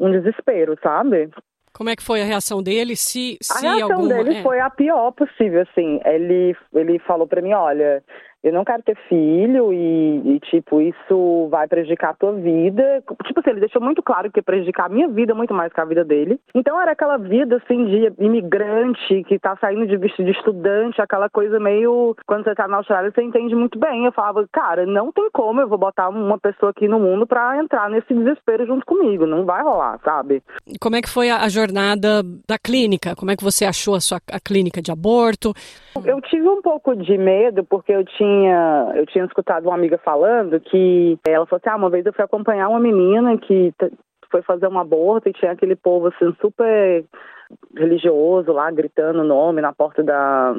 um 0.00 0.10
desespero, 0.10 0.76
sabe? 0.82 1.28
Como 1.78 1.90
é 1.90 1.94
que 1.94 2.02
foi 2.02 2.20
a 2.20 2.24
reação 2.24 2.60
dele? 2.60 2.96
Se, 2.96 3.38
se 3.40 3.64
a 3.64 3.70
reação 3.70 3.92
alguma... 3.92 4.24
dele 4.24 4.38
é. 4.38 4.42
foi 4.42 4.58
a 4.58 4.68
pior 4.68 5.12
possível, 5.12 5.62
assim. 5.62 6.00
Ele, 6.04 6.56
ele 6.74 6.98
falou 6.98 7.24
para 7.24 7.40
mim, 7.40 7.52
olha, 7.52 8.02
eu 8.42 8.52
não 8.52 8.64
quero 8.64 8.82
ter 8.82 8.96
filho 9.08 9.72
e, 9.72 10.36
e, 10.36 10.40
tipo, 10.40 10.80
isso 10.80 11.48
vai 11.50 11.66
prejudicar 11.66 12.10
a 12.10 12.14
tua 12.14 12.32
vida. 12.34 13.02
Tipo 13.24 13.40
assim, 13.40 13.50
ele 13.50 13.60
deixou 13.60 13.82
muito 13.82 14.02
claro 14.02 14.30
que 14.30 14.38
ia 14.38 14.42
prejudicar 14.42 14.86
a 14.86 14.88
minha 14.88 15.08
vida 15.08 15.34
muito 15.34 15.52
mais 15.52 15.72
que 15.72 15.80
a 15.80 15.84
vida 15.84 16.04
dele. 16.04 16.38
Então 16.54 16.80
era 16.80 16.92
aquela 16.92 17.16
vida, 17.16 17.56
assim, 17.56 17.84
de 17.86 18.12
imigrante 18.18 19.24
que 19.24 19.38
tá 19.38 19.56
saindo 19.60 19.86
de 19.86 19.96
visto 19.96 20.22
de 20.22 20.30
estudante, 20.30 21.02
aquela 21.02 21.28
coisa 21.28 21.58
meio... 21.58 22.14
Quando 22.26 22.44
você 22.44 22.54
tá 22.54 22.68
na 22.68 22.76
Austrália, 22.76 23.10
você 23.10 23.22
entende 23.22 23.54
muito 23.56 23.78
bem. 23.78 24.04
Eu 24.04 24.12
falava, 24.12 24.46
cara, 24.52 24.86
não 24.86 25.10
tem 25.10 25.28
como 25.32 25.60
eu 25.60 25.68
vou 25.68 25.78
botar 25.78 26.08
uma 26.08 26.38
pessoa 26.38 26.70
aqui 26.70 26.86
no 26.86 27.00
mundo 27.00 27.26
pra 27.26 27.58
entrar 27.58 27.90
nesse 27.90 28.14
desespero 28.14 28.66
junto 28.66 28.86
comigo. 28.86 29.26
Não 29.26 29.44
vai 29.44 29.62
rolar, 29.62 29.98
sabe? 30.04 30.42
Como 30.80 30.94
é 30.94 31.02
que 31.02 31.10
foi 31.10 31.28
a, 31.28 31.42
a 31.42 31.48
jornada 31.48 32.22
da 32.48 32.58
clínica? 32.58 33.16
Como 33.16 33.32
é 33.32 33.36
que 33.36 33.42
você 33.42 33.64
achou 33.64 33.96
a 33.96 34.00
sua 34.00 34.20
a 34.32 34.38
clínica 34.38 34.80
de 34.80 34.92
aborto? 34.92 35.52
Eu 36.04 36.20
tive 36.20 36.48
um 36.48 36.62
pouco 36.62 36.94
de 36.94 37.18
medo, 37.18 37.64
porque 37.64 37.92
eu 37.92 38.04
tinha 38.04 38.27
tinha, 38.28 38.92
eu 38.94 39.06
tinha 39.06 39.24
escutado 39.24 39.64
uma 39.64 39.74
amiga 39.74 39.98
falando 39.98 40.60
que 40.60 41.18
ela 41.26 41.46
falou 41.46 41.60
assim, 41.60 41.70
ah, 41.70 41.76
uma 41.76 41.90
vez 41.90 42.04
eu 42.04 42.12
fui 42.12 42.24
acompanhar 42.24 42.68
uma 42.68 42.80
menina 42.80 43.36
que 43.38 43.72
foi 44.30 44.42
fazer 44.42 44.68
um 44.68 44.78
aborto 44.78 45.28
e 45.28 45.32
tinha 45.32 45.52
aquele 45.52 45.74
povo 45.74 46.08
assim 46.08 46.34
super 46.40 47.04
religioso 47.74 48.52
lá 48.52 48.70
gritando 48.70 49.20
o 49.20 49.24
nome 49.24 49.62
na 49.62 49.72
porta 49.72 50.02
da, 50.02 50.54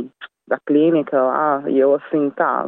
da 0.48 0.60
clínica 0.66 1.22
lá 1.22 1.64
e 1.68 1.78
eu 1.78 1.94
assim, 1.96 2.32
tá, 2.32 2.68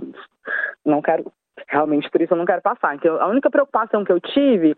não 0.86 1.02
quero 1.02 1.26
realmente 1.68 2.10
por 2.10 2.22
isso 2.22 2.34
eu 2.34 2.38
não 2.38 2.46
quero 2.46 2.62
passar. 2.62 2.96
Então, 2.96 3.20
a 3.20 3.28
única 3.28 3.50
preocupação 3.50 4.04
que 4.04 4.12
eu 4.12 4.20
tive 4.20 4.76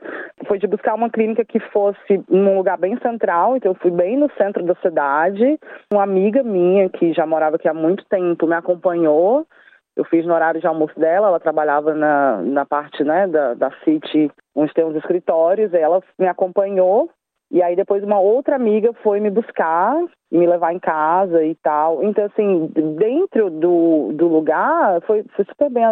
foi 0.47 0.59
de 0.59 0.67
buscar 0.67 0.93
uma 0.93 1.09
clínica 1.09 1.43
que 1.43 1.59
fosse 1.59 2.23
num 2.29 2.57
lugar 2.57 2.77
bem 2.77 2.97
central, 2.99 3.57
então 3.57 3.71
eu 3.71 3.75
fui 3.75 3.91
bem 3.91 4.17
no 4.17 4.29
centro 4.37 4.63
da 4.63 4.75
cidade. 4.75 5.59
Uma 5.91 6.03
amiga 6.03 6.43
minha 6.43 6.89
que 6.89 7.13
já 7.13 7.25
morava 7.25 7.55
aqui 7.55 7.67
há 7.67 7.73
muito 7.73 8.05
tempo 8.05 8.47
me 8.47 8.55
acompanhou 8.55 9.45
eu 9.95 10.03
fiz 10.05 10.25
no 10.25 10.33
horário 10.33 10.59
de 10.59 10.67
almoço 10.67 10.99
dela, 10.99 11.27
ela 11.27 11.39
trabalhava 11.39 11.93
na, 11.93 12.41
na 12.41 12.65
parte 12.65 13.03
né, 13.03 13.27
da, 13.27 13.53
da 13.53 13.71
City, 13.83 14.31
onde 14.55 14.73
tem 14.73 14.85
os 14.85 14.95
escritórios, 14.95 15.73
ela 15.73 16.01
me 16.17 16.27
acompanhou, 16.27 17.09
e 17.51 17.61
aí 17.61 17.75
depois 17.75 18.03
uma 18.03 18.19
outra 18.19 18.55
amiga 18.55 18.91
foi 19.03 19.19
me 19.19 19.29
buscar 19.29 19.95
me 20.33 20.47
levar 20.47 20.73
em 20.73 20.79
casa 20.79 21.45
e 21.45 21.53
tal. 21.55 22.03
Então, 22.03 22.25
assim, 22.25 22.71
dentro 22.97 23.51
do, 23.51 24.11
do 24.13 24.27
lugar, 24.27 24.99
foi, 25.01 25.23
foi 25.35 25.45
super 25.45 25.69
bem 25.69 25.83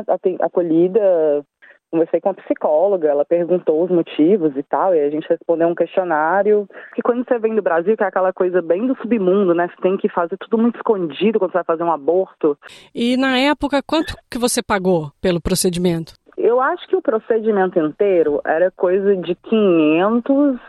acolhida, 0.42 1.46
conversei 1.92 2.22
com 2.22 2.30
a 2.30 2.34
psicóloga, 2.34 3.10
ela 3.10 3.26
perguntou 3.26 3.84
os 3.84 3.92
motivos 3.92 4.56
e 4.56 4.64
tal, 4.64 4.96
e 4.96 5.00
a 5.00 5.10
gente 5.10 5.28
respondeu 5.28 5.68
um 5.68 5.76
questionário. 5.76 6.68
Que 6.96 7.02
quando 7.02 7.26
você 7.28 7.38
vem 7.38 7.54
do 7.54 7.62
Brasil, 7.62 7.98
que 7.98 8.04
é 8.04 8.08
aquela 8.08 8.32
coisa 8.32 8.62
bem 8.62 8.88
do 8.88 8.96
submundo, 8.96 9.54
né? 9.54 9.68
Você 9.68 9.82
tem 9.82 9.98
que 9.98 10.10
fazer 10.10 10.38
tudo 10.38 10.58
muito 10.58 10.78
escondido 10.78 11.38
quando 11.38 11.52
você 11.52 11.58
vai 11.58 11.66
fazer 11.66 11.84
um 11.84 11.92
aborto. 11.92 12.58
E 12.96 13.18
na 13.18 13.38
época, 13.38 13.84
quanto 13.86 14.16
que 14.30 14.40
você 14.40 14.64
pagou 14.64 15.12
pelo 15.22 15.42
procedimento? 15.42 16.14
Eu 16.38 16.62
acho 16.62 16.88
que 16.88 16.96
o 16.96 17.02
procedimento 17.02 17.78
inteiro 17.78 18.42
era 18.46 18.72
coisa 18.72 19.16
de 19.18 19.36
500 19.36 20.60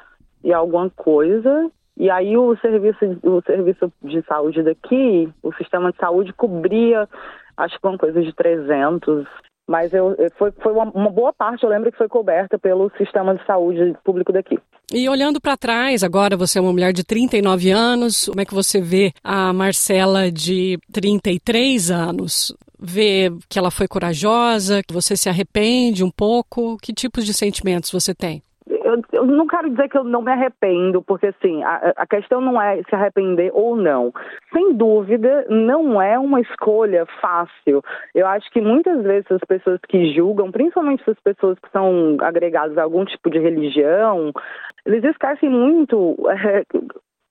e 0.44 0.52
alguma 0.52 0.90
coisa. 0.90 1.70
E 1.96 2.10
aí 2.10 2.36
o 2.36 2.56
serviço, 2.56 2.98
o 3.22 3.40
serviço 3.42 3.92
de 4.02 4.22
saúde 4.22 4.62
daqui, 4.62 5.32
o 5.42 5.52
sistema 5.54 5.92
de 5.92 5.98
saúde 5.98 6.32
cobria, 6.32 7.08
acho 7.56 7.78
que 7.78 7.86
uma 7.86 7.98
coisa 7.98 8.20
de 8.20 8.34
300 8.34 9.26
mas 9.69 9.92
eu, 9.92 10.16
foi, 10.37 10.50
foi 10.52 10.73
uma, 10.73 10.85
uma, 10.90 11.11
boa 11.11 11.33
parte, 11.33 11.62
eu 11.62 11.71
lembro 11.71 11.90
que 11.90 11.99
foi 11.99 12.09
coberta 12.09 12.59
pelo 12.59 12.90
sistema 12.97 13.35
de 13.35 13.45
saúde 13.47 13.97
público 14.04 14.33
daqui. 14.33 14.59
E 14.92 15.09
olhando 15.09 15.40
para 15.40 15.57
trás, 15.57 16.02
agora 16.02 16.37
você 16.37 16.59
é 16.59 16.62
uma 16.62 16.73
mulher 16.73 16.92
de 16.92 17.04
39 17.04 17.71
anos, 17.71 18.26
como 18.26 18.40
é 18.40 18.45
que 18.45 18.54
você 18.54 18.81
vê 18.81 19.12
a 19.23 19.52
Marcela 19.52 20.31
de 20.31 20.78
33 20.92 21.90
anos? 21.90 22.54
Vê 22.78 23.31
que 23.49 23.59
ela 23.59 23.71
foi 23.71 23.87
corajosa, 23.87 24.83
que 24.83 24.92
você 24.92 25.16
se 25.16 25.28
arrepende 25.28 26.02
um 26.02 26.11
pouco? 26.11 26.76
Que 26.83 26.92
tipos 26.92 27.25
de 27.25 27.33
sentimentos 27.33 27.90
você 27.92 28.12
tem? 28.12 28.42
Eu, 28.84 29.02
eu, 29.12 29.26
não 29.26 29.46
quero 29.46 29.70
dizer 29.70 29.88
que 29.88 29.98
eu 29.98 30.04
não 30.04 30.22
me 30.22 30.32
arrependo, 30.32 31.02
porque 31.02 31.26
assim, 31.26 31.62
a, 31.62 31.92
a, 31.96 32.06
questão 32.06 32.40
não 32.40 32.60
é 32.60 32.82
se 32.82 32.94
arrepender 32.94 33.50
ou 33.52 33.76
não. 33.76 34.12
Sem 34.52 34.74
dúvida, 34.74 35.46
não 35.48 36.00
é 36.00 36.18
uma 36.18 36.40
escolha 36.40 37.06
fácil. 37.20 37.82
Eu 38.14 38.26
acho 38.26 38.50
que 38.50 38.60
muitas 38.60 39.02
vezes 39.02 39.30
as 39.30 39.44
pessoas 39.46 39.80
que 39.88 40.14
julgam, 40.14 40.50
principalmente 40.50 41.08
as 41.08 41.20
pessoas 41.20 41.58
que 41.58 41.70
são 41.70 42.16
agregadas 42.20 42.76
a 42.78 42.82
algum 42.82 43.04
tipo 43.04 43.30
de 43.30 43.38
religião, 43.38 44.32
eles 44.86 45.04
esquecem 45.04 45.50
muito 45.50 46.16
é, 46.30 46.64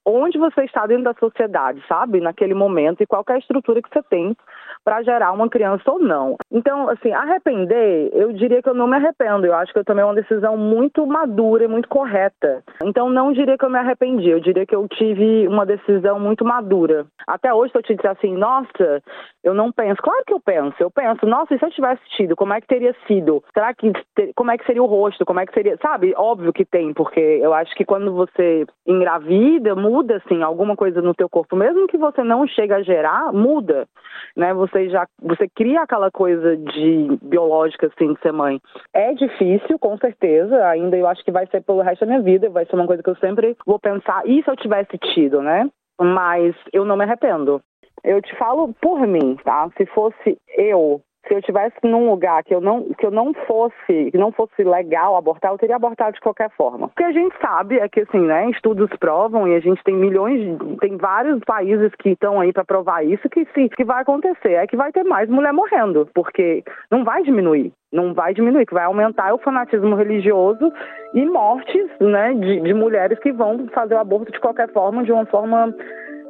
onde 0.05 0.37
você 0.37 0.63
está 0.63 0.85
dentro 0.85 1.05
da 1.05 1.13
sociedade, 1.13 1.81
sabe? 1.87 2.19
Naquele 2.19 2.53
momento 2.53 3.01
e 3.01 3.07
qual 3.07 3.23
é 3.29 3.33
a 3.33 3.37
estrutura 3.37 3.81
que 3.81 3.89
você 3.89 4.03
tem 4.03 4.35
para 4.83 5.03
gerar 5.03 5.31
uma 5.31 5.49
criança 5.49 5.83
ou 5.91 5.99
não. 5.99 6.35
Então, 6.51 6.89
assim, 6.89 7.11
arrepender, 7.11 8.09
eu 8.13 8.33
diria 8.33 8.61
que 8.61 8.69
eu 8.69 8.73
não 8.73 8.87
me 8.87 8.95
arrependo. 8.95 9.45
Eu 9.45 9.55
acho 9.55 9.71
que 9.71 9.79
eu 9.79 9.85
tomei 9.85 10.03
uma 10.03 10.15
decisão 10.15 10.57
muito 10.57 11.05
madura 11.05 11.65
e 11.65 11.67
muito 11.67 11.87
correta. 11.87 12.63
Então, 12.83 13.09
não 13.09 13.31
diria 13.31 13.57
que 13.57 13.65
eu 13.65 13.69
me 13.69 13.77
arrependi. 13.77 14.29
Eu 14.29 14.39
diria 14.39 14.65
que 14.65 14.75
eu 14.75 14.87
tive 14.87 15.47
uma 15.47 15.65
decisão 15.65 16.19
muito 16.19 16.43
madura. 16.43 17.05
Até 17.27 17.53
hoje, 17.53 17.71
se 17.71 17.77
eu 17.77 17.83
te 17.83 17.95
disser 17.95 18.11
assim, 18.11 18.35
nossa, 18.35 19.01
eu 19.43 19.53
não 19.53 19.71
penso. 19.71 20.01
Claro 20.01 20.23
que 20.25 20.33
eu 20.33 20.39
penso. 20.39 20.75
Eu 20.79 20.91
penso, 20.91 21.25
nossa, 21.25 21.53
e 21.53 21.59
se 21.59 21.65
eu 21.65 21.71
tivesse 21.71 22.01
tido, 22.15 22.35
como 22.35 22.53
é 22.53 22.61
que 22.61 22.67
teria 22.67 22.95
sido? 23.07 23.43
Será 23.53 23.73
que, 23.73 23.91
como 24.35 24.51
é 24.51 24.57
que 24.57 24.65
seria 24.65 24.83
o 24.83 24.87
rosto? 24.87 25.25
Como 25.25 25.39
é 25.39 25.45
que 25.45 25.53
seria? 25.53 25.77
Sabe? 25.81 26.13
Óbvio 26.15 26.53
que 26.53 26.65
tem, 26.65 26.93
porque 26.93 27.19
eu 27.19 27.53
acho 27.53 27.73
que 27.75 27.85
quando 27.85 28.13
você 28.13 28.65
engravida, 28.85 29.75
muda, 29.75 30.17
assim, 30.17 30.41
alguma 30.41 30.75
coisa 30.75 31.01
no 31.01 31.13
teu 31.13 31.29
corpo. 31.29 31.55
Mesmo 31.55 31.87
que 31.87 31.97
você 31.97 32.23
não 32.23 32.47
chegue 32.47 32.73
a 32.73 32.81
gerar, 32.81 33.31
muda, 33.31 33.87
né? 34.35 34.53
Você 34.53 34.70
você 34.71 34.89
já 34.89 35.07
você 35.21 35.47
cria 35.49 35.81
aquela 35.81 36.09
coisa 36.09 36.55
de 36.57 37.19
biológica 37.21 37.87
assim 37.87 38.13
de 38.13 38.19
ser 38.21 38.31
mãe. 38.31 38.59
É 38.93 39.13
difícil, 39.13 39.77
com 39.77 39.97
certeza, 39.97 40.65
ainda 40.67 40.97
eu 40.97 41.07
acho 41.07 41.23
que 41.23 41.31
vai 41.31 41.45
ser 41.47 41.61
pelo 41.61 41.81
resto 41.81 42.01
da 42.01 42.07
minha 42.07 42.21
vida, 42.21 42.49
vai 42.49 42.65
ser 42.65 42.75
uma 42.75 42.87
coisa 42.87 43.03
que 43.03 43.09
eu 43.09 43.15
sempre 43.17 43.55
vou 43.65 43.79
pensar, 43.79 44.25
e 44.25 44.41
se 44.43 44.49
eu 44.49 44.55
tivesse 44.55 44.97
tido, 45.13 45.41
né? 45.41 45.69
Mas 45.99 46.55
eu 46.73 46.85
não 46.85 46.97
me 46.97 47.03
arrependo. 47.03 47.61
Eu 48.03 48.21
te 48.21 48.35
falo 48.35 48.73
por 48.81 49.05
mim, 49.05 49.37
tá? 49.43 49.69
Se 49.77 49.85
fosse 49.87 50.37
eu 50.57 51.01
se 51.27 51.33
eu 51.33 51.41
tivesse 51.41 51.75
num 51.83 52.09
lugar 52.09 52.43
que 52.43 52.53
eu 52.53 52.61
não 52.61 52.83
que 52.97 53.05
eu 53.05 53.11
não 53.11 53.33
fosse 53.45 54.11
que 54.11 54.17
não 54.17 54.31
fosse 54.31 54.63
legal 54.63 55.15
abortar, 55.15 55.51
eu 55.51 55.57
teria 55.57 55.75
abortado 55.75 56.13
de 56.13 56.21
qualquer 56.21 56.49
forma. 56.51 56.87
O 56.87 56.89
que 56.89 57.03
a 57.03 57.11
gente 57.11 57.35
sabe 57.39 57.79
é 57.79 57.87
que 57.87 58.01
assim, 58.01 58.19
né, 58.19 58.49
estudos 58.49 58.89
provam 58.99 59.47
e 59.47 59.55
a 59.55 59.59
gente 59.59 59.83
tem 59.83 59.95
milhões, 59.95 60.57
tem 60.79 60.97
vários 60.97 61.39
países 61.45 61.93
que 61.95 62.09
estão 62.09 62.39
aí 62.39 62.51
para 62.51 62.65
provar 62.65 63.05
isso 63.05 63.29
que 63.29 63.45
se 63.53 63.69
que 63.69 63.83
vai 63.83 64.01
acontecer 64.01 64.53
é 64.53 64.67
que 64.67 64.75
vai 64.75 64.91
ter 64.91 65.03
mais 65.03 65.29
mulher 65.29 65.53
morrendo, 65.53 66.09
porque 66.13 66.63
não 66.89 67.03
vai 67.03 67.23
diminuir, 67.23 67.71
não 67.91 68.13
vai 68.13 68.33
diminuir, 68.33 68.65
que 68.65 68.73
vai 68.73 68.85
aumentar 68.85 69.33
o 69.33 69.37
fanatismo 69.37 69.95
religioso 69.95 70.71
e 71.13 71.25
mortes, 71.25 71.87
né, 71.99 72.33
de, 72.33 72.61
de 72.61 72.73
mulheres 72.73 73.19
que 73.19 73.31
vão 73.31 73.67
fazer 73.73 73.95
o 73.95 73.99
aborto 73.99 74.31
de 74.31 74.39
qualquer 74.39 74.71
forma, 74.71 75.03
de 75.03 75.11
uma 75.11 75.25
forma 75.25 75.73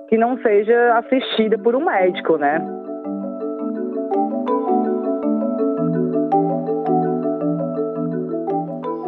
que 0.10 0.18
não 0.18 0.38
seja 0.40 0.98
assistida 0.98 1.58
por 1.58 1.76
um 1.76 1.86
médico, 1.86 2.38
né? 2.38 2.60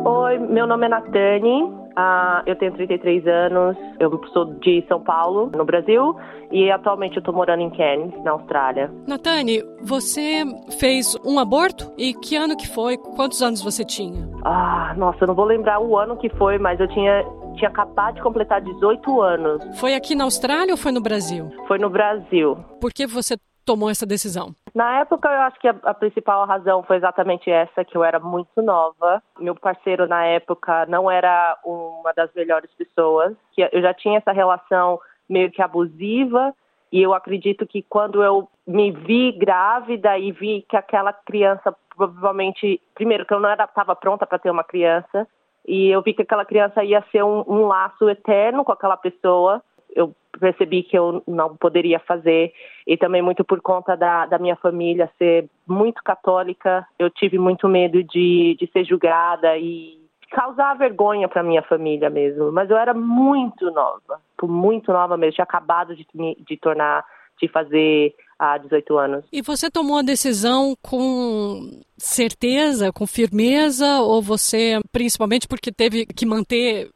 Oi, 0.05 0.37
meu 0.37 0.67
nome 0.67 0.85
é 0.85 0.89
Natane, 0.89 1.63
uh, 1.63 2.43
eu 2.45 2.57
tenho 2.57 2.73
33 2.73 3.25
anos, 3.25 3.77
eu 4.01 4.21
sou 4.33 4.53
de 4.55 4.83
São 4.87 5.01
Paulo, 5.01 5.49
no 5.55 5.63
Brasil, 5.63 6.13
e 6.51 6.69
atualmente 6.69 7.15
eu 7.15 7.19
estou 7.19 7.33
morando 7.33 7.61
em 7.61 7.69
Cairns, 7.69 8.13
na 8.21 8.31
Austrália. 8.31 8.91
Natane, 9.07 9.63
você 9.81 10.43
fez 10.77 11.15
um 11.25 11.39
aborto? 11.39 11.89
E 11.97 12.13
que 12.13 12.35
ano 12.35 12.57
que 12.57 12.67
foi? 12.67 12.97
Quantos 12.97 13.41
anos 13.41 13.61
você 13.61 13.85
tinha? 13.85 14.27
Ah, 14.43 14.93
nossa, 14.97 15.23
eu 15.23 15.27
não 15.27 15.35
vou 15.35 15.45
lembrar 15.45 15.79
o 15.79 15.97
ano 15.97 16.17
que 16.17 16.29
foi, 16.31 16.57
mas 16.57 16.79
eu 16.81 16.87
tinha 16.89 17.23
tinha 17.55 17.69
acabado 17.69 18.15
de 18.15 18.21
completar 18.21 18.61
18 18.61 19.21
anos. 19.21 19.79
Foi 19.79 19.93
aqui 19.93 20.15
na 20.15 20.23
Austrália 20.23 20.73
ou 20.73 20.77
foi 20.77 20.91
no 20.91 20.99
Brasil? 20.99 21.49
Foi 21.67 21.77
no 21.77 21.89
Brasil. 21.89 22.57
Por 22.81 22.91
que 22.91 23.05
você 23.05 23.37
tomou 23.63 23.89
essa 23.89 24.05
decisão? 24.05 24.53
Na 24.73 25.01
época, 25.01 25.29
eu 25.29 25.41
acho 25.41 25.59
que 25.59 25.67
a, 25.67 25.75
a, 25.83 25.93
principal 25.93 26.45
razão 26.47 26.81
foi 26.83 26.97
exatamente 26.97 27.49
essa, 27.49 27.85
que 27.85 27.95
eu 27.95 28.03
era 28.03 28.19
muito 28.19 28.61
nova. 28.61 29.21
Meu 29.39 29.53
parceiro, 29.53 30.07
na 30.07 30.25
época, 30.25 30.85
não 30.87 31.09
era 31.11 31.57
uma 31.63 32.11
das 32.13 32.33
melhores 32.33 32.71
pessoas. 32.73 33.35
que 33.51 33.67
Eu 33.71 33.81
já 33.81 33.93
tinha 33.93 34.17
essa 34.17 34.31
relação 34.31 34.99
meio 35.29 35.51
que 35.51 35.61
abusiva 35.61 36.53
E 36.91 37.01
eu 37.01 37.13
acredito 37.13 37.65
que 37.67 37.83
quando 37.83 38.23
eu 38.23 38.49
me 38.65 38.91
vi 38.91 39.31
grávida 39.31 40.17
e 40.17 40.31
vi 40.31 40.65
que 40.67 40.75
aquela 40.75 41.13
criança 41.13 41.75
provavelmente, 41.95 42.81
primeiro, 42.95 43.25
que 43.25 43.33
eu 43.33 43.39
não 43.39 43.51
estava 43.53 43.95
pronta 43.95 44.25
para 44.25 44.39
ter 44.39 44.49
uma 44.49 44.63
criança, 44.63 45.27
e 45.65 45.89
eu 45.89 46.01
vi 46.01 46.13
que 46.13 46.23
aquela 46.23 46.45
criança 46.45 46.83
ia 46.83 47.03
ser 47.11 47.23
um, 47.23 47.43
um 47.47 47.67
laço 47.67 48.09
eterno 48.09 48.65
com 48.65 48.71
aquela 48.71 48.97
pessoa, 48.97 49.61
eu 49.95 50.13
percebi 50.39 50.83
que 50.83 50.97
eu 50.97 51.23
não 51.27 51.55
poderia 51.55 51.99
fazer 51.99 52.53
e 52.85 52.97
também 52.97 53.21
muito 53.21 53.43
por 53.43 53.61
conta 53.61 53.95
da, 53.95 54.25
da 54.25 54.39
minha 54.39 54.55
família 54.55 55.09
ser 55.17 55.47
muito 55.67 56.03
católica, 56.03 56.85
eu 56.97 57.09
tive 57.09 57.37
muito 57.37 57.67
medo 57.67 58.03
de, 58.03 58.57
de 58.59 58.69
ser 58.71 58.83
julgada 58.83 59.57
e 59.57 60.01
causar 60.31 60.73
vergonha 60.73 61.29
para 61.29 61.43
minha 61.43 61.61
família 61.61 62.09
mesmo. 62.09 62.51
Mas 62.51 62.69
eu 62.69 62.77
era 62.77 62.93
muito 62.93 63.69
nova, 63.71 64.19
muito 64.41 64.91
nova 64.91 65.15
mesmo, 65.15 65.35
tinha 65.35 65.43
acabado 65.43 65.95
de, 65.95 66.05
de 66.13 66.57
tornar, 66.57 67.05
de 67.41 67.47
fazer 67.47 68.13
há 68.37 68.57
18 68.57 68.97
anos. 68.97 69.25
E 69.31 69.41
você 69.41 69.69
tomou 69.69 69.99
a 69.99 70.03
decisão 70.03 70.75
com 70.81 71.81
certeza, 71.97 72.91
com 72.91 73.07
firmeza, 73.07 74.01
ou 74.01 74.21
você, 74.21 74.79
principalmente 74.91 75.47
porque 75.47 75.71
teve 75.71 76.05
que 76.05 76.25
manter 76.25 76.89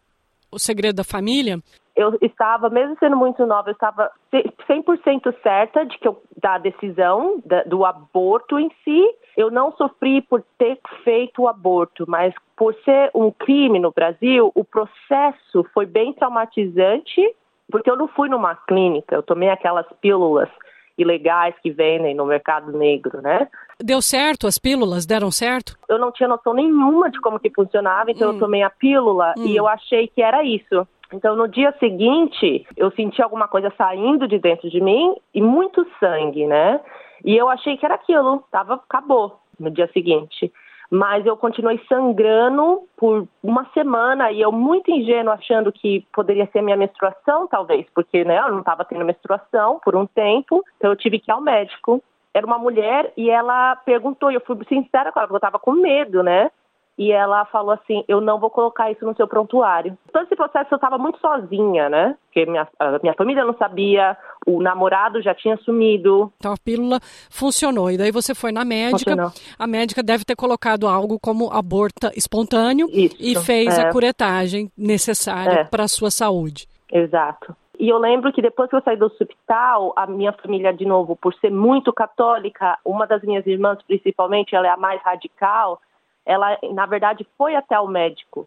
o 0.51 0.59
segredo 0.59 0.95
da 0.97 1.03
família? 1.03 1.59
Eu 1.97 2.15
estava, 2.21 2.69
mesmo 2.69 2.95
sendo 2.99 3.17
muito 3.17 3.43
nova, 3.47 3.69
eu 3.69 3.73
estava 3.73 4.11
100% 4.31 5.33
certa 5.41 5.83
de 5.83 5.97
que 5.97 6.07
eu, 6.07 6.21
da 6.39 6.59
decisão 6.59 7.41
da, 7.43 7.63
do 7.63 7.83
aborto 7.83 8.59
em 8.59 8.69
si. 8.83 9.03
Eu 9.35 9.49
não 9.49 9.71
sofri 9.71 10.21
por 10.21 10.43
ter 10.59 10.79
feito 11.03 11.41
o 11.41 11.47
aborto, 11.47 12.05
mas 12.07 12.35
por 12.55 12.75
ser 12.85 13.09
um 13.15 13.31
crime 13.31 13.79
no 13.79 13.91
Brasil, 13.91 14.51
o 14.53 14.63
processo 14.63 15.65
foi 15.73 15.87
bem 15.87 16.13
traumatizante, 16.13 17.21
porque 17.71 17.89
eu 17.89 17.97
não 17.97 18.07
fui 18.07 18.29
numa 18.29 18.55
clínica, 18.55 19.15
eu 19.15 19.23
tomei 19.23 19.49
aquelas 19.49 19.87
pílulas 19.99 20.49
ilegais 20.97 21.55
que 21.61 21.71
vendem 21.71 22.15
no 22.15 22.25
mercado 22.25 22.71
negro, 22.71 23.21
né? 23.21 23.47
Deu 23.79 24.01
certo? 24.01 24.47
As 24.47 24.57
pílulas 24.57 25.05
deram 25.05 25.29
certo? 25.29 25.77
Eu 25.87 25.99
não 25.99 26.11
tinha 26.11 26.27
noção 26.27 26.53
nenhuma 26.53 27.09
de 27.09 27.19
como 27.21 27.39
que 27.39 27.51
funcionava, 27.51 28.09
então 28.11 28.31
hum. 28.31 28.33
eu 28.33 28.39
tomei 28.39 28.63
a 28.63 28.69
pílula 28.69 29.33
hum. 29.37 29.45
e 29.45 29.55
eu 29.55 29.67
achei 29.67 30.07
que 30.07 30.21
era 30.21 30.43
isso. 30.43 30.87
Então, 31.13 31.35
no 31.35 31.47
dia 31.47 31.73
seguinte, 31.79 32.65
eu 32.75 32.91
senti 32.91 33.21
alguma 33.21 33.47
coisa 33.47 33.71
saindo 33.77 34.27
de 34.27 34.37
dentro 34.39 34.69
de 34.69 34.81
mim 34.81 35.15
e 35.33 35.41
muito 35.41 35.87
sangue, 35.99 36.45
né? 36.45 36.81
E 37.23 37.35
eu 37.35 37.49
achei 37.49 37.77
que 37.77 37.85
era 37.85 37.95
aquilo, 37.95 38.43
tava, 38.51 38.75
acabou 38.75 39.39
no 39.59 39.71
dia 39.71 39.89
seguinte. 39.93 40.51
Mas 40.89 41.25
eu 41.25 41.35
continuei 41.35 41.79
sangrando 41.89 42.83
por 42.95 43.27
uma 43.43 43.65
semana 43.73 44.31
e 44.31 44.39
eu 44.39 44.51
muito 44.51 44.89
ingênuo 44.89 45.33
achando 45.33 45.71
que 45.71 46.05
poderia 46.13 46.47
ser 46.51 46.61
minha 46.61 46.77
menstruação, 46.77 47.47
talvez, 47.47 47.85
porque 47.93 48.23
né, 48.23 48.39
eu 48.39 48.51
não 48.51 48.59
estava 48.59 48.85
tendo 48.85 49.03
menstruação 49.03 49.79
por 49.83 49.95
um 49.95 50.05
tempo, 50.05 50.63
então 50.77 50.91
eu 50.91 50.95
tive 50.95 51.19
que 51.19 51.29
ir 51.29 51.33
ao 51.33 51.41
médico. 51.41 52.01
Era 52.33 52.45
uma 52.45 52.57
mulher 52.57 53.11
e 53.17 53.29
ela 53.29 53.75
perguntou, 53.77 54.31
e 54.31 54.35
eu 54.35 54.41
fui 54.41 54.57
sincera 54.69 55.11
com 55.11 55.19
ela, 55.19 55.27
porque 55.27 55.35
eu 55.35 55.47
estava 55.47 55.59
com 55.59 55.71
medo, 55.71 56.23
né? 56.23 56.51
E 56.97 57.11
ela 57.11 57.45
falou 57.45 57.71
assim: 57.71 58.03
Eu 58.07 58.19
não 58.19 58.39
vou 58.39 58.49
colocar 58.49 58.91
isso 58.91 59.05
no 59.05 59.15
seu 59.15 59.27
prontuário. 59.27 59.97
Todo 60.11 60.23
esse 60.23 60.35
processo 60.35 60.73
eu 60.73 60.77
estava 60.77 60.97
muito 60.97 61.19
sozinha, 61.19 61.89
né? 61.89 62.15
Porque 62.25 62.45
minha, 62.49 62.67
minha 63.03 63.13
família 63.13 63.45
não 63.45 63.55
sabia, 63.55 64.17
o 64.45 64.61
namorado 64.61 65.21
já 65.21 65.35
tinha 65.35 65.57
sumido. 65.57 66.31
Então 66.37 66.53
a 66.53 66.57
pílula 66.57 66.99
funcionou. 67.29 67.91
E 67.91 67.97
daí 67.97 68.11
você 68.11 68.33
foi 68.33 68.51
na 68.51 68.65
médica. 68.65 69.11
Funcionou. 69.11 69.31
A 69.59 69.67
médica 69.67 70.01
deve 70.01 70.25
ter 70.25 70.35
colocado 70.35 70.87
algo 70.87 71.19
como 71.19 71.51
aborto 71.51 72.09
espontâneo 72.15 72.87
isso, 72.91 73.15
e 73.19 73.35
fez 73.35 73.77
é. 73.77 73.83
a 73.83 73.91
curetagem 73.91 74.71
necessária 74.75 75.59
é. 75.59 75.63
para 75.65 75.83
a 75.83 75.87
sua 75.87 76.09
saúde. 76.09 76.67
Exato. 76.91 77.55
E 77.79 77.89
eu 77.89 77.99
lembro 77.99 78.33
que 78.33 78.41
depois 78.41 78.69
que 78.69 78.75
eu 78.75 78.81
saí 78.81 78.97
do 78.97 79.05
hospital, 79.05 79.93
a 79.95 80.07
minha 80.07 80.33
família, 80.33 80.73
de 80.73 80.83
novo, 80.83 81.15
por 81.15 81.33
ser 81.35 81.51
muito 81.51 81.93
católica, 81.93 82.75
uma 82.83 83.05
das 83.05 83.21
minhas 83.21 83.45
irmãs, 83.45 83.77
principalmente, 83.85 84.55
ela 84.55 84.65
é 84.65 84.71
a 84.71 84.77
mais 84.77 84.99
radical, 85.03 85.79
ela, 86.27 86.57
na 86.73 86.85
verdade, 86.85 87.25
foi 87.37 87.55
até 87.55 87.79
o 87.79 87.87
médico, 87.87 88.45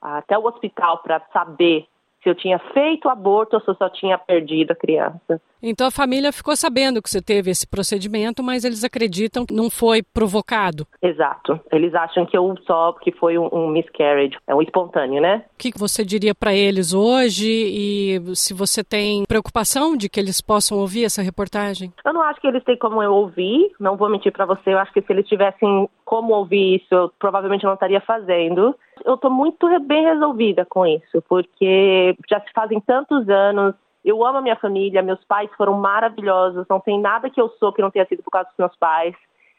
até 0.00 0.36
o 0.38 0.46
hospital, 0.46 0.98
para 0.98 1.20
saber 1.32 1.88
se 2.22 2.28
eu 2.28 2.34
tinha 2.34 2.58
feito 2.58 3.08
aborto 3.08 3.56
ou 3.56 3.62
se 3.62 3.68
eu 3.68 3.74
só 3.74 3.88
tinha 3.88 4.18
perdido 4.18 4.72
a 4.72 4.76
criança. 4.76 5.40
Então 5.62 5.86
a 5.86 5.90
família 5.90 6.32
ficou 6.32 6.56
sabendo 6.56 7.00
que 7.00 7.08
você 7.08 7.22
teve 7.22 7.50
esse 7.50 7.66
procedimento, 7.66 8.42
mas 8.42 8.64
eles 8.64 8.82
acreditam 8.82 9.46
que 9.46 9.54
não 9.54 9.70
foi 9.70 10.02
provocado. 10.02 10.86
Exato. 11.00 11.60
Eles 11.70 11.94
acham 11.94 12.26
que 12.26 12.36
eu 12.36 12.54
só 12.66 12.92
que 12.94 13.12
foi 13.12 13.38
um, 13.38 13.48
um 13.52 13.68
miscarriage, 13.68 14.36
é 14.46 14.54
um 14.54 14.62
espontâneo, 14.62 15.22
né? 15.22 15.44
O 15.54 15.58
que 15.58 15.72
você 15.78 16.04
diria 16.04 16.34
para 16.34 16.54
eles 16.54 16.92
hoje 16.92 17.48
e 17.48 18.20
se 18.34 18.52
você 18.52 18.82
tem 18.82 19.24
preocupação 19.26 19.96
de 19.96 20.08
que 20.08 20.18
eles 20.18 20.40
possam 20.40 20.78
ouvir 20.78 21.04
essa 21.04 21.22
reportagem? 21.22 21.92
Eu 22.04 22.12
não 22.12 22.22
acho 22.22 22.40
que 22.40 22.46
eles 22.46 22.64
têm 22.64 22.76
como 22.76 23.02
eu 23.02 23.12
ouvir, 23.12 23.70
não 23.78 23.96
vou 23.96 24.08
mentir 24.08 24.32
para 24.32 24.44
você, 24.44 24.72
eu 24.72 24.78
acho 24.78 24.92
que 24.92 25.00
se 25.00 25.12
eles 25.12 25.28
tivessem 25.28 25.88
como 26.04 26.34
ouvir 26.34 26.76
isso, 26.76 26.94
eu 26.94 27.12
provavelmente 27.18 27.64
não 27.64 27.74
estaria 27.74 28.00
fazendo. 28.00 28.74
Eu 29.04 29.14
estou 29.14 29.30
muito 29.30 29.66
bem 29.80 30.04
resolvida 30.04 30.66
com 30.68 30.86
isso, 30.86 31.22
porque 31.28 32.14
já 32.28 32.40
se 32.40 32.52
fazem 32.54 32.80
tantos 32.80 33.28
anos 33.28 33.74
eu 34.04 34.24
amo 34.24 34.38
a 34.38 34.42
minha 34.42 34.56
família, 34.56 35.02
meus 35.02 35.22
pais 35.24 35.50
foram 35.56 35.74
maravilhosos, 35.74 36.66
não 36.68 36.80
tem 36.80 37.00
nada 37.00 37.30
que 37.30 37.40
eu 37.40 37.48
sou 37.58 37.72
que 37.72 37.82
não 37.82 37.90
tenha 37.90 38.06
sido 38.06 38.22
por 38.22 38.30
causa 38.30 38.48
dos 38.48 38.58
meus 38.58 38.76
pais. 38.76 39.14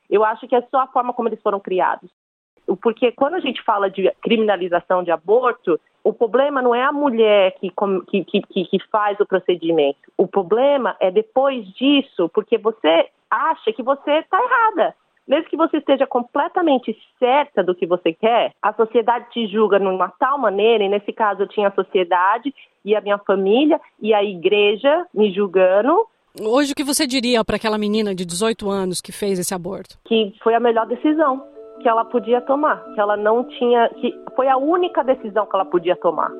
Eu 0.10 0.24
acho 0.24 0.48
que 0.48 0.56
é 0.56 0.62
só 0.70 0.82
a 0.82 0.88
forma 0.88 1.14
como 1.14 1.30
eles 1.30 1.42
foram 1.42 1.60
criados. 1.60 2.10
Porque 2.82 3.12
quando 3.12 3.36
a 3.36 3.40
gente 3.40 3.62
fala 3.64 3.90
de 3.90 4.10
criminalização 4.22 5.04
de 5.04 5.12
aborto, 5.12 5.80
o 6.04 6.14
problema 6.14 6.62
não 6.62 6.74
é 6.74 6.84
a 6.84 6.92
mulher 6.92 7.56
que, 7.60 7.72
que, 8.08 8.42
que, 8.42 8.66
que 8.66 8.80
faz 8.90 9.20
o 9.20 9.26
procedimento. 9.26 10.12
O 10.18 10.28
problema 10.28 10.96
é 11.00 11.10
depois 11.10 11.66
disso, 11.74 12.30
porque 12.30 12.58
você 12.58 13.10
acha 13.30 13.72
que 13.74 13.84
você 13.84 14.12
está 14.20 14.42
errada. 14.42 14.96
Mesmo 15.28 15.50
que 15.50 15.58
você 15.58 15.78
esteja 15.78 16.06
completamente 16.06 16.96
certa 17.18 17.64
do 17.64 17.74
que 17.74 17.86
você 17.86 18.12
quer, 18.14 18.52
a 18.62 18.74
sociedade 18.74 19.32
te 19.32 19.48
julga 19.48 19.80
de 19.80 19.86
uma 19.86 20.10
tal 20.20 20.38
maneira, 20.38 20.84
e 20.84 20.90
nesse 20.90 21.14
caso 21.14 21.44
eu 21.44 21.48
tinha 21.48 21.70
a 21.70 21.74
sociedade 21.74 22.54
e 22.84 22.96
a 22.96 23.02
minha 23.02 23.18
família 23.18 23.80
e 24.02 24.14
a 24.14 24.24
igreja 24.24 25.06
me 25.14 25.34
julgando. 25.34 26.06
Hoje, 26.42 26.74
o 26.74 26.76
que 26.76 26.84
você 26.84 27.08
diria 27.08 27.46
para 27.46 27.56
aquela 27.56 27.78
menina 27.78 28.14
de 28.14 28.26
18 28.26 28.70
anos 28.70 29.00
que 29.00 29.12
fez 29.12 29.40
esse 29.40 29.54
aborto? 29.54 29.98
Que 30.06 30.34
foi 30.44 30.56
a 30.56 30.60
melhor 30.60 30.88
decisão 30.88 31.48
que 31.82 31.88
ela 31.88 32.04
podia 32.06 32.42
tomar, 32.42 32.84
que 32.94 33.00
ela 33.00 33.16
não 33.16 33.44
tinha, 33.44 33.90
que 34.02 34.14
foi 34.36 34.48
a 34.48 34.58
única 34.58 35.04
decisão 35.04 35.46
que 35.46 35.56
ela 35.56 35.66
podia 35.66 35.96
tomar. 35.96 36.32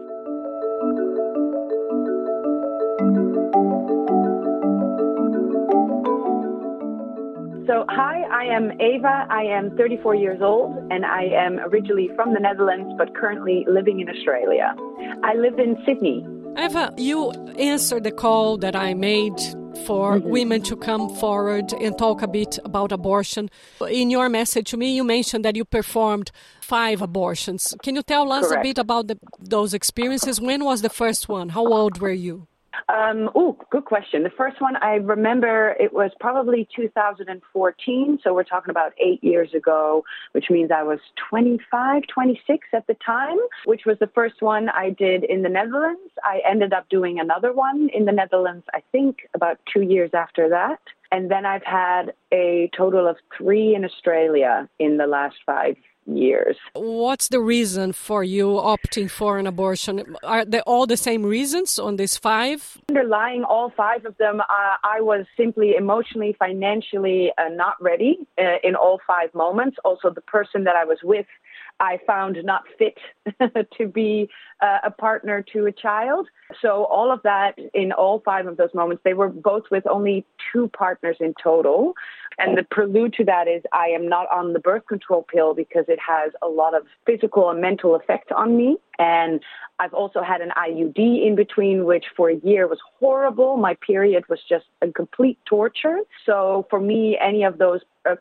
So, 7.74 7.86
hi, 7.90 8.22
I 8.32 8.44
am 8.56 8.80
Ava. 8.80 9.26
I 9.32 9.46
am 9.46 9.76
34 9.76 10.14
years 10.14 10.44
old 10.44 10.78
and 10.92 11.04
I 11.04 11.24
am 11.24 11.58
originally 11.58 12.08
from 12.16 12.36
the 12.36 12.40
Netherlands 12.40 12.94
but 13.00 13.16
currently 13.16 13.66
living 13.68 14.00
in 14.00 14.08
Australia. 14.10 14.76
I 15.24 15.34
live 15.34 15.58
in 15.58 15.76
Sydney. 15.84 16.24
Ava, 16.56 16.94
you 16.98 17.32
answered 17.58 18.04
the 18.04 18.12
call 18.12 18.58
that 18.58 18.76
I 18.76 18.94
made 18.94 19.40
for 19.88 20.20
mm-hmm. 20.20 20.30
women 20.30 20.62
to 20.70 20.76
come 20.76 21.16
forward 21.16 21.74
and 21.74 21.98
talk 21.98 22.22
a 22.22 22.28
bit 22.28 22.60
about 22.64 22.92
abortion. 22.92 23.50
In 23.90 24.12
your 24.12 24.30
message 24.30 24.70
to 24.70 24.78
me, 24.78 24.96
you 24.96 25.04
mentioned 25.04 25.44
that 25.44 25.56
you 25.56 25.66
performed 25.66 26.30
five 26.62 27.02
abortions. 27.02 27.74
Can 27.82 27.96
you 27.96 28.04
tell 28.04 28.32
us 28.32 28.50
Correct. 28.50 28.64
a 28.64 28.70
bit 28.70 28.78
about 28.78 29.08
the, 29.08 29.18
those 29.40 29.74
experiences? 29.74 30.40
When 30.40 30.64
was 30.64 30.84
the 30.84 30.92
first 30.92 31.28
one? 31.28 31.50
How 31.50 31.66
old 31.66 31.98
were 31.98 32.12
you? 32.12 32.48
Um, 32.90 33.30
oh, 33.36 33.58
good 33.70 33.86
question. 33.86 34.24
The 34.24 34.30
first 34.30 34.62
one 34.62 34.76
I 34.78 34.96
remember 34.96 35.76
it 35.80 35.94
was 35.94 36.12
probably 36.20 36.68
2014, 36.76 38.20
so 38.24 38.34
we're 38.34 38.44
talking 38.44 38.72
about 38.72 38.94
eight 39.00 39.24
years 39.24 39.54
ago, 39.54 40.04
which 40.32 40.50
means 40.50 40.72
I 40.72 40.84
was 40.84 41.00
25, 41.30 42.04
26 42.08 42.68
at 42.74 42.88
the 42.88 42.96
time, 43.06 43.38
which 43.66 43.86
was 43.86 43.98
the 44.00 44.08
first 44.08 44.42
one 44.42 44.70
I 44.70 44.90
did 44.90 45.24
in 45.24 45.44
the 45.44 45.50
Netherlands. 45.50 46.12
I 46.24 46.42
ended 46.48 46.74
up 46.74 46.90
doing 46.90 47.20
another 47.20 47.54
one 47.54 47.90
in 47.94 48.06
the 48.06 48.12
Netherlands, 48.12 48.66
I 48.74 48.82
think 48.92 49.30
about 49.34 49.60
two 49.72 49.82
years 49.82 50.12
after 50.14 50.50
that. 50.50 50.80
And 51.12 51.30
then 51.30 51.46
I've 51.46 51.64
had 51.64 52.14
a 52.32 52.72
total 52.76 53.08
of 53.08 53.18
three 53.38 53.76
in 53.76 53.86
Australia 53.86 54.68
in 54.80 54.98
the 54.98 55.06
last 55.06 55.36
five 55.46 55.76
years. 56.06 56.58
What's 56.74 57.30
the 57.30 57.40
reason 57.40 57.94
for 57.94 58.24
you 58.24 58.48
opting 58.48 59.10
for 59.10 59.38
an 59.38 59.48
abortion? 59.48 60.16
Are 60.24 60.46
they 60.46 60.62
all 60.62 60.86
the 60.86 60.98
same 60.98 61.24
reasons 61.24 61.80
on 61.80 61.96
these 61.96 62.18
five? 62.18 62.78
Underlying 62.90 63.44
all 63.44 63.72
five 63.76 64.06
of 64.06 64.18
them, 64.18 64.42
uh, 64.42 64.76
I 64.84 65.02
was 65.02 65.26
simply 65.38 65.76
emotionally, 65.76 66.36
financially 66.38 67.32
uh, 67.38 67.50
not 67.50 67.76
ready 67.82 68.20
uh, 68.38 68.58
in 68.64 68.76
all 68.76 69.00
five 69.06 69.34
moments. 69.34 69.78
Also, 69.86 70.10
the 70.10 70.22
person 70.22 70.64
that 70.66 70.76
I 70.76 70.86
was 70.86 71.00
with 71.04 71.26
I 71.80 72.00
found 72.06 72.38
not 72.44 72.64
fit 72.78 72.98
to 73.78 73.88
be 73.88 74.30
a 74.84 74.92
partner 74.92 75.42
to 75.54 75.66
a 75.66 75.72
child. 75.72 76.28
So 76.62 76.86
all 76.86 77.12
of 77.12 77.22
that 77.24 77.58
in 77.74 77.92
all 77.92 78.22
five 78.24 78.48
of 78.48 78.58
those 78.58 78.74
moments, 78.74 79.02
they 79.04 79.14
were 79.14 79.30
both 79.30 79.64
with 79.72 79.86
only 79.88 80.26
two 80.52 80.70
partners 80.70 81.18
in 81.20 81.34
total. 81.42 81.94
And 82.38 82.58
the 82.58 82.64
prelude 82.64 83.14
to 83.14 83.26
that 83.26 83.48
is 83.48 83.62
I 83.74 83.88
am 83.88 84.08
not 84.08 84.28
on 84.32 84.54
the 84.54 84.60
birth 84.60 84.88
control 84.88 85.24
pill 85.24 85.54
because 85.54 85.86
it 85.88 86.00
has 86.00 86.32
a 86.42 86.48
lot 86.48 86.76
of 86.76 86.84
physical 87.06 87.50
and 87.50 87.62
mental 87.62 87.96
effect 87.96 88.32
on 88.32 88.56
me. 88.58 88.78
And 89.00 89.42
I've 89.80 89.94
also 89.94 90.22
had 90.22 90.42
an 90.42 90.52
IUD 90.58 90.98
in 90.98 91.36
between, 91.36 91.86
which 91.86 92.06
for 92.16 92.30
a 92.30 92.36
year 92.36 92.68
was 92.68 92.80
horrible. 93.00 93.58
My 93.58 93.76
period 93.76 94.24
was 94.30 94.40
just 94.48 94.66
a 94.82 94.92
complete 94.92 95.40
torture. 95.46 96.00
So 96.26 96.68
for 96.70 96.80
me, 96.80 97.18
any 97.20 97.44
of 97.44 97.58
those 97.58 97.82
uh, 98.06 98.16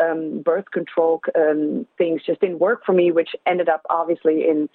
um, 0.00 0.42
birth 0.42 0.70
control 0.70 1.20
um, 1.36 1.86
things 1.96 2.22
just 2.24 2.40
didn't 2.40 2.58
work 2.58 2.84
for 2.84 2.92
me, 2.92 3.10
which 3.10 3.30
ended 3.46 3.68
up 3.68 3.82
obviously 3.88 4.48
in 4.48 4.68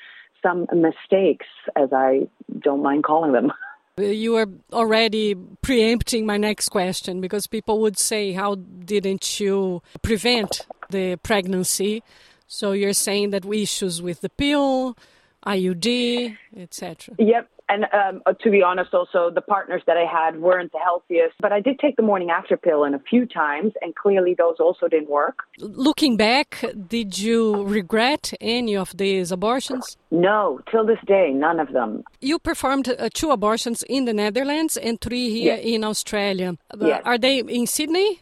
some 0.43 0.67
mistakes, 0.73 1.47
as 1.75 1.89
I 1.91 2.27
don't 2.59 2.83
mind 2.83 3.03
calling 3.03 3.31
them. 3.31 3.51
You 3.95 4.37
are 4.37 4.47
already 4.71 5.35
preempting 5.61 6.25
my 6.25 6.37
next 6.37 6.69
question 6.69 7.21
because 7.21 7.45
people 7.45 7.79
would 7.81 7.99
say, 7.99 8.31
How 8.31 8.55
didn't 8.55 9.39
you 9.39 9.83
prevent 10.01 10.65
the 10.89 11.17
pregnancy? 11.17 12.01
So 12.47 12.71
you're 12.71 12.93
saying 12.93 13.29
that 13.31 13.45
we 13.45 13.61
issues 13.61 14.01
with 14.01 14.21
the 14.21 14.29
pill, 14.29 14.97
IUD, 15.45 16.37
etc. 16.57 17.15
Yep. 17.19 17.49
And 17.69 17.85
um, 17.93 18.21
uh, 18.25 18.33
to 18.33 18.51
be 18.51 18.61
honest, 18.61 18.93
also 18.93 19.31
the 19.33 19.41
partners 19.41 19.81
that 19.87 19.97
I 19.97 20.05
had 20.05 20.39
weren't 20.41 20.71
the 20.71 20.79
healthiest. 20.79 21.35
But 21.39 21.51
I 21.51 21.59
did 21.59 21.79
take 21.79 21.95
the 21.95 22.03
morning 22.03 22.29
after 22.29 22.57
pill 22.57 22.83
in 22.83 22.93
a 22.93 22.99
few 22.99 23.25
times, 23.25 23.73
and 23.81 23.95
clearly 23.95 24.35
those 24.37 24.57
also 24.59 24.87
didn't 24.87 25.09
work. 25.09 25.43
Looking 25.59 26.17
back, 26.17 26.63
did 26.87 27.17
you 27.17 27.63
regret 27.63 28.33
any 28.41 28.75
of 28.75 28.95
these 28.97 29.31
abortions? 29.31 29.97
No, 30.11 30.59
till 30.69 30.85
this 30.85 30.99
day, 31.05 31.31
none 31.31 31.59
of 31.59 31.71
them. 31.71 32.03
You 32.21 32.37
performed 32.37 32.89
uh, 32.89 33.09
two 33.13 33.31
abortions 33.31 33.83
in 33.83 34.05
the 34.05 34.13
Netherlands 34.13 34.77
and 34.77 34.99
three 34.99 35.29
here 35.29 35.55
yes. 35.55 35.65
in 35.65 35.83
Australia. 35.83 36.57
Yes. 36.79 37.01
Are 37.05 37.17
they 37.17 37.39
in 37.39 37.65
Sydney? 37.67 38.21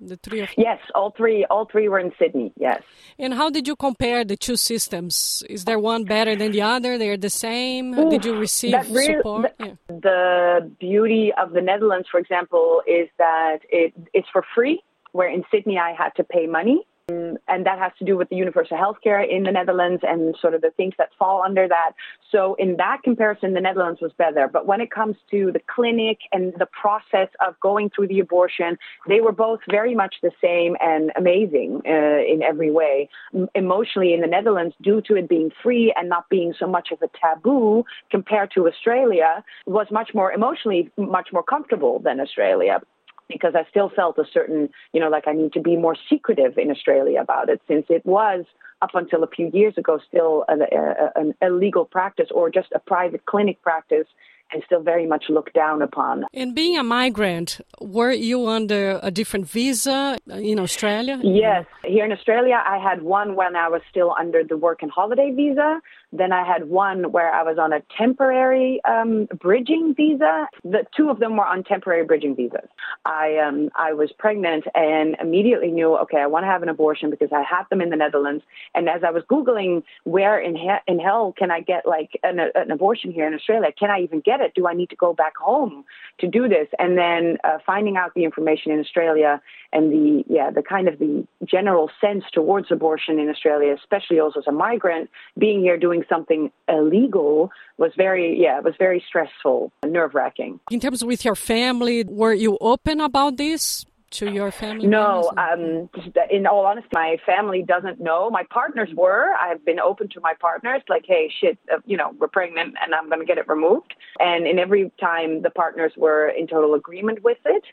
The 0.00 0.16
three 0.16 0.40
of 0.40 0.48
Yes, 0.56 0.78
all 0.94 1.12
three 1.16 1.44
all 1.48 1.66
three 1.66 1.88
were 1.88 1.98
in 1.98 2.12
Sydney, 2.18 2.52
yes. 2.56 2.82
And 3.18 3.32
how 3.32 3.48
did 3.48 3.66
you 3.68 3.76
compare 3.76 4.24
the 4.24 4.36
two 4.36 4.56
systems? 4.56 5.42
Is 5.48 5.64
there 5.64 5.78
one 5.78 6.04
better 6.04 6.34
than 6.36 6.52
the 6.52 6.62
other? 6.62 6.98
They're 6.98 7.16
the 7.16 7.30
same? 7.30 7.98
Ooh, 7.98 8.10
did 8.10 8.24
you 8.24 8.36
receive 8.36 8.74
really, 8.90 9.16
support? 9.16 9.52
The, 9.58 9.66
yeah. 9.66 9.74
the 9.88 10.70
beauty 10.80 11.32
of 11.40 11.52
the 11.52 11.60
Netherlands, 11.60 12.08
for 12.10 12.18
example, 12.18 12.82
is 12.86 13.08
that 13.18 13.58
it, 13.70 13.94
it's 14.12 14.28
for 14.32 14.44
free, 14.54 14.82
where 15.12 15.28
in 15.28 15.44
Sydney 15.50 15.78
I 15.78 15.92
had 15.92 16.10
to 16.16 16.24
pay 16.24 16.46
money. 16.46 16.86
Um, 17.10 17.36
and 17.48 17.66
that 17.66 17.78
has 17.78 17.92
to 17.98 18.04
do 18.04 18.16
with 18.16 18.30
the 18.30 18.36
universal 18.36 18.78
healthcare 18.78 19.22
in 19.28 19.42
the 19.42 19.52
Netherlands 19.52 20.02
and 20.06 20.34
sort 20.40 20.54
of 20.54 20.62
the 20.62 20.70
things 20.70 20.94
that 20.96 21.10
fall 21.18 21.42
under 21.42 21.68
that. 21.68 21.92
So 22.32 22.54
in 22.54 22.76
that 22.78 23.02
comparison, 23.04 23.52
the 23.52 23.60
Netherlands 23.60 24.00
was 24.00 24.12
better. 24.16 24.48
But 24.50 24.66
when 24.66 24.80
it 24.80 24.90
comes 24.90 25.16
to 25.30 25.52
the 25.52 25.60
clinic 25.74 26.18
and 26.32 26.54
the 26.58 26.66
process 26.66 27.28
of 27.46 27.60
going 27.60 27.90
through 27.90 28.08
the 28.08 28.20
abortion, 28.20 28.78
they 29.06 29.20
were 29.20 29.32
both 29.32 29.60
very 29.68 29.94
much 29.94 30.16
the 30.22 30.30
same 30.42 30.76
and 30.80 31.12
amazing 31.16 31.82
uh, 31.86 31.90
in 31.90 32.42
every 32.42 32.70
way. 32.70 33.10
Emotionally, 33.54 34.14
in 34.14 34.22
the 34.22 34.26
Netherlands, 34.26 34.74
due 34.82 35.02
to 35.02 35.16
it 35.16 35.28
being 35.28 35.50
free 35.62 35.92
and 35.96 36.08
not 36.08 36.28
being 36.30 36.54
so 36.58 36.66
much 36.66 36.88
of 36.90 37.02
a 37.02 37.08
taboo 37.20 37.84
compared 38.10 38.50
to 38.52 38.66
Australia, 38.66 39.44
was 39.66 39.88
much 39.90 40.12
more 40.14 40.32
emotionally 40.32 40.90
much 40.96 41.28
more 41.32 41.42
comfortable 41.42 41.98
than 41.98 42.18
Australia 42.20 42.80
because 43.28 43.54
I 43.54 43.64
still 43.70 43.88
felt 43.88 44.18
a 44.18 44.24
certain, 44.32 44.68
you 44.92 45.00
know, 45.00 45.08
like 45.08 45.26
I 45.26 45.32
need 45.32 45.52
to 45.54 45.60
be 45.60 45.76
more 45.76 45.96
secretive 46.08 46.58
in 46.58 46.70
Australia 46.70 47.20
about 47.20 47.48
it 47.48 47.60
since 47.68 47.86
it 47.88 48.04
was 48.04 48.44
up 48.82 48.90
until 48.94 49.22
a 49.22 49.28
few 49.28 49.50
years 49.52 49.74
ago 49.78 49.98
still 50.06 50.44
an, 50.48 50.62
a, 50.62 51.46
a 51.46 51.50
legal 51.50 51.84
practice 51.84 52.28
or 52.34 52.50
just 52.50 52.68
a 52.74 52.78
private 52.78 53.24
clinic 53.24 53.62
practice 53.62 54.06
and 54.52 54.62
still 54.66 54.82
very 54.82 55.06
much 55.06 55.24
looked 55.28 55.54
down 55.54 55.82
upon. 55.82 56.24
And 56.32 56.54
being 56.54 56.76
a 56.78 56.84
migrant, 56.84 57.60
were 57.80 58.12
you 58.12 58.46
under 58.46 59.00
a 59.02 59.10
different 59.10 59.48
visa 59.48 60.18
in 60.28 60.58
Australia? 60.60 61.18
Yes. 61.22 61.66
Here 61.84 62.04
in 62.04 62.12
Australia, 62.12 62.62
I 62.64 62.78
had 62.78 63.02
one 63.02 63.36
when 63.36 63.56
I 63.56 63.68
was 63.68 63.80
still 63.90 64.14
under 64.18 64.44
the 64.44 64.56
work 64.56 64.82
and 64.82 64.90
holiday 64.90 65.32
visa. 65.34 65.80
Then 66.16 66.32
I 66.32 66.46
had 66.46 66.68
one 66.68 67.10
where 67.10 67.32
I 67.32 67.42
was 67.42 67.58
on 67.58 67.72
a 67.72 67.82
temporary 67.98 68.80
um, 68.84 69.26
bridging 69.40 69.94
visa. 69.96 70.46
The 70.62 70.86
two 70.96 71.10
of 71.10 71.18
them 71.18 71.36
were 71.36 71.44
on 71.44 71.64
temporary 71.64 72.04
bridging 72.04 72.36
visas. 72.36 72.68
I 73.04 73.36
um, 73.38 73.70
I 73.74 73.92
was 73.92 74.12
pregnant 74.16 74.64
and 74.74 75.16
immediately 75.20 75.70
knew, 75.72 75.96
okay, 75.98 76.18
I 76.18 76.26
want 76.26 76.44
to 76.44 76.46
have 76.46 76.62
an 76.62 76.68
abortion 76.68 77.10
because 77.10 77.30
I 77.32 77.42
had 77.42 77.64
them 77.68 77.80
in 77.80 77.90
the 77.90 77.96
Netherlands. 77.96 78.44
And 78.74 78.88
as 78.88 79.02
I 79.02 79.10
was 79.10 79.24
googling 79.24 79.82
where 80.04 80.38
in 80.38 80.54
he- 80.54 80.84
in 80.86 81.00
hell 81.00 81.34
can 81.36 81.50
I 81.50 81.60
get 81.60 81.84
like 81.84 82.10
an, 82.22 82.38
an 82.54 82.70
abortion 82.70 83.10
here 83.10 83.26
in 83.26 83.34
Australia? 83.34 83.70
Can 83.76 83.90
I 83.90 84.00
even 84.00 84.20
get 84.20 84.40
it? 84.40 84.54
Do 84.54 84.68
I 84.68 84.74
need 84.74 84.90
to 84.90 84.96
go 84.96 85.12
back 85.12 85.36
home 85.36 85.84
to 86.18 86.28
do 86.28 86.48
this? 86.48 86.68
And 86.78 86.96
then 86.96 87.38
uh, 87.42 87.58
finding 87.66 87.96
out 87.96 88.14
the 88.14 88.24
information 88.24 88.70
in 88.70 88.78
Australia 88.78 89.42
and 89.74 89.92
the 89.92 90.24
yeah 90.28 90.50
the 90.50 90.62
kind 90.62 90.88
of 90.88 90.98
the 90.98 91.26
general 91.44 91.90
sense 92.00 92.24
towards 92.32 92.68
abortion 92.70 93.18
in 93.18 93.28
Australia, 93.28 93.74
especially 93.74 94.18
also 94.20 94.40
as 94.40 94.46
a 94.46 94.52
migrant, 94.52 95.10
being 95.36 95.60
here 95.60 95.76
doing 95.76 96.04
something 96.08 96.50
illegal 96.68 97.50
was 97.76 97.92
very, 97.96 98.40
yeah, 98.40 98.58
it 98.58 98.64
was 98.64 98.74
very 98.78 99.02
stressful 99.06 99.72
and 99.82 99.92
nerve 99.92 100.14
wracking. 100.14 100.60
In 100.70 100.80
terms 100.80 101.04
with 101.04 101.24
your 101.24 101.34
family, 101.34 102.04
were 102.04 102.32
you 102.32 102.56
open 102.60 103.00
about 103.00 103.36
this? 103.36 103.84
To 104.18 104.30
your 104.30 104.52
family? 104.52 104.86
No, 104.86 105.32
um, 105.36 105.90
in 106.30 106.46
all 106.46 106.66
honesty, 106.66 106.88
my 106.92 107.16
family 107.26 107.64
doesn't 107.66 107.98
know. 108.00 108.30
My 108.30 108.44
partners 108.48 108.88
were. 108.94 109.34
I've 109.34 109.64
been 109.64 109.80
open 109.80 110.08
to 110.10 110.20
my 110.20 110.34
partners, 110.38 110.82
like, 110.88 111.04
hey, 111.04 111.32
shit, 111.40 111.58
uh, 111.72 111.78
you 111.84 111.96
know, 111.96 112.12
we're 112.20 112.28
pregnant 112.28 112.76
and 112.80 112.94
I'm 112.94 113.08
going 113.08 113.18
to 113.18 113.26
get 113.26 113.38
it 113.38 113.48
removed. 113.48 113.92
And 114.20 114.46
in 114.46 114.60
every 114.60 114.92
time, 115.00 115.42
the 115.42 115.50
partners 115.50 115.94
were 115.96 116.28
in 116.28 116.46
total 116.46 116.74
agreement 116.74 117.24
with 117.24 117.38
it. 117.44 117.64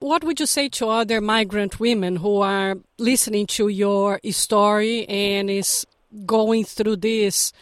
What 0.00 0.24
would 0.24 0.40
you 0.40 0.46
say 0.46 0.68
to 0.70 0.88
other 0.88 1.20
migrant 1.20 1.78
women 1.78 2.16
who 2.16 2.40
are 2.40 2.76
listening 2.98 3.46
to 3.48 3.68
your 3.68 4.18
story 4.30 5.06
and 5.08 5.48
is 5.50 5.86
going 6.26 6.64
through 6.64 6.96
this 6.96 7.52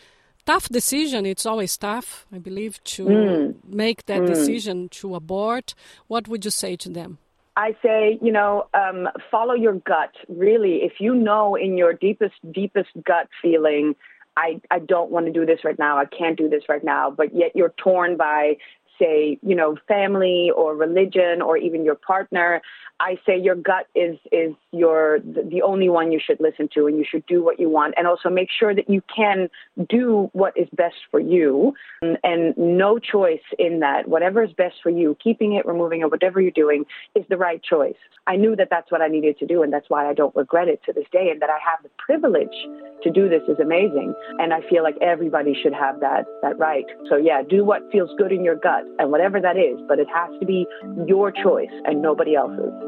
tough 0.49 0.69
decision. 0.71 1.27
It's 1.27 1.45
always 1.45 1.77
tough, 1.77 2.27
I 2.33 2.39
believe, 2.39 2.83
to 2.95 3.05
mm. 3.05 3.55
make 3.67 4.07
that 4.07 4.23
mm. 4.23 4.29
decision 4.29 4.89
to 5.01 5.15
abort. 5.15 5.75
What 6.07 6.27
would 6.29 6.45
you 6.45 6.51
say 6.51 6.75
to 6.77 6.89
them? 6.89 7.19
I 7.57 7.77
say, 7.83 8.19
you 8.23 8.33
know, 8.33 8.67
um, 8.73 9.09
follow 9.31 9.55
your 9.55 9.75
gut. 9.75 10.15
Really, 10.29 10.77
if 10.89 10.95
you 11.01 11.15
know 11.15 11.55
in 11.55 11.77
your 11.77 11.93
deepest, 11.93 12.37
deepest 12.51 12.91
gut 13.05 13.29
feeling, 13.43 13.95
I, 14.39 14.61
I 14.71 14.79
don't 14.79 15.11
want 15.11 15.27
to 15.27 15.33
do 15.33 15.45
this 15.45 15.65
right 15.65 15.79
now. 15.79 15.99
I 15.99 16.07
can't 16.07 16.39
do 16.39 16.49
this 16.49 16.63
right 16.69 16.85
now. 16.85 17.11
But 17.11 17.35
yet 17.35 17.51
you're 17.55 17.75
torn 17.77 18.17
by 18.17 18.57
say, 18.99 19.39
you 19.43 19.55
know, 19.55 19.77
family 19.87 20.51
or 20.55 20.75
religion 20.75 21.43
or 21.43 21.57
even 21.57 21.85
your 21.85 21.95
partner, 21.95 22.61
I 23.01 23.17
say 23.25 23.39
your 23.39 23.55
gut 23.55 23.87
is 23.95 24.19
is 24.33 24.55
your 24.73 25.21
the 25.21 25.63
only 25.63 25.89
one 25.89 26.11
you 26.11 26.21
should 26.25 26.41
listen 26.41 26.69
to, 26.75 26.87
and 26.87 26.99
you 26.99 27.05
should 27.09 27.25
do 27.27 27.45
what 27.45 27.61
you 27.61 27.69
want, 27.69 27.95
and 27.97 28.09
also 28.09 28.29
make 28.29 28.49
sure 28.51 28.75
that 28.75 28.91
you 28.91 29.03
can 29.15 29.49
do 29.89 30.31
what 30.33 30.57
is 30.57 30.69
best 30.73 30.97
for 31.11 31.21
you, 31.21 31.75
and, 32.03 32.19
and 32.25 32.59
no 32.59 32.99
choice 32.99 33.47
in 33.59 33.81
that. 33.81 34.09
Whatever 34.09 34.43
is 34.43 34.53
best 34.53 34.77
for 34.83 34.91
you, 34.91 35.17
keeping 35.23 35.53
it, 35.53 35.65
removing 35.65 36.01
it, 36.01 36.11
whatever 36.11 36.41
you're 36.41 36.51
doing, 36.51 36.87
is 37.15 37.25
the 37.29 37.37
right 37.37 37.63
choice. 37.63 37.95
I 38.27 38.35
knew 38.35 38.57
that 38.57 38.69
that's 38.69 38.91
what 38.91 39.01
I 39.01 39.07
needed 39.07 39.39
to 39.39 39.47
do, 39.47 39.63
and 39.63 39.73
that's 39.73 39.89
why 39.89 40.09
I 40.11 40.13
don't 40.13 40.35
regret 40.35 40.67
it 40.67 40.81
to 40.87 40.93
this 40.93 41.07
day, 41.13 41.29
and 41.31 41.41
that 41.41 41.51
I 41.51 41.59
have 41.65 41.83
the 41.85 41.91
privilege 41.99 42.57
to 43.05 43.11
do 43.11 43.29
this 43.29 43.43
is 43.49 43.61
amazing, 43.61 44.13
and 44.41 44.53
I 44.53 44.61
feel 44.69 44.83
like 44.83 44.97
everybody 45.01 45.55
should 45.55 45.73
have 45.73 46.01
that 46.01 46.27
that 46.43 46.59
right. 46.59 46.87
So 47.09 47.17
yeah, 47.17 47.43
do 47.49 47.65
what 47.65 47.83
feels 47.93 48.11
good 48.19 48.33
in 48.33 48.43
your 48.43 48.57
gut, 48.57 48.85
and 48.99 49.11
whatever 49.11 49.41
that 49.41 49.57
is, 49.57 49.79
but 49.89 49.99
it 49.99 50.09
has 50.15 50.31
to 50.41 50.47
be 50.47 50.67
your 51.07 51.31
choice 51.31 51.73
and 51.85 52.03
nobody 52.03 52.35
else's. 52.35 52.88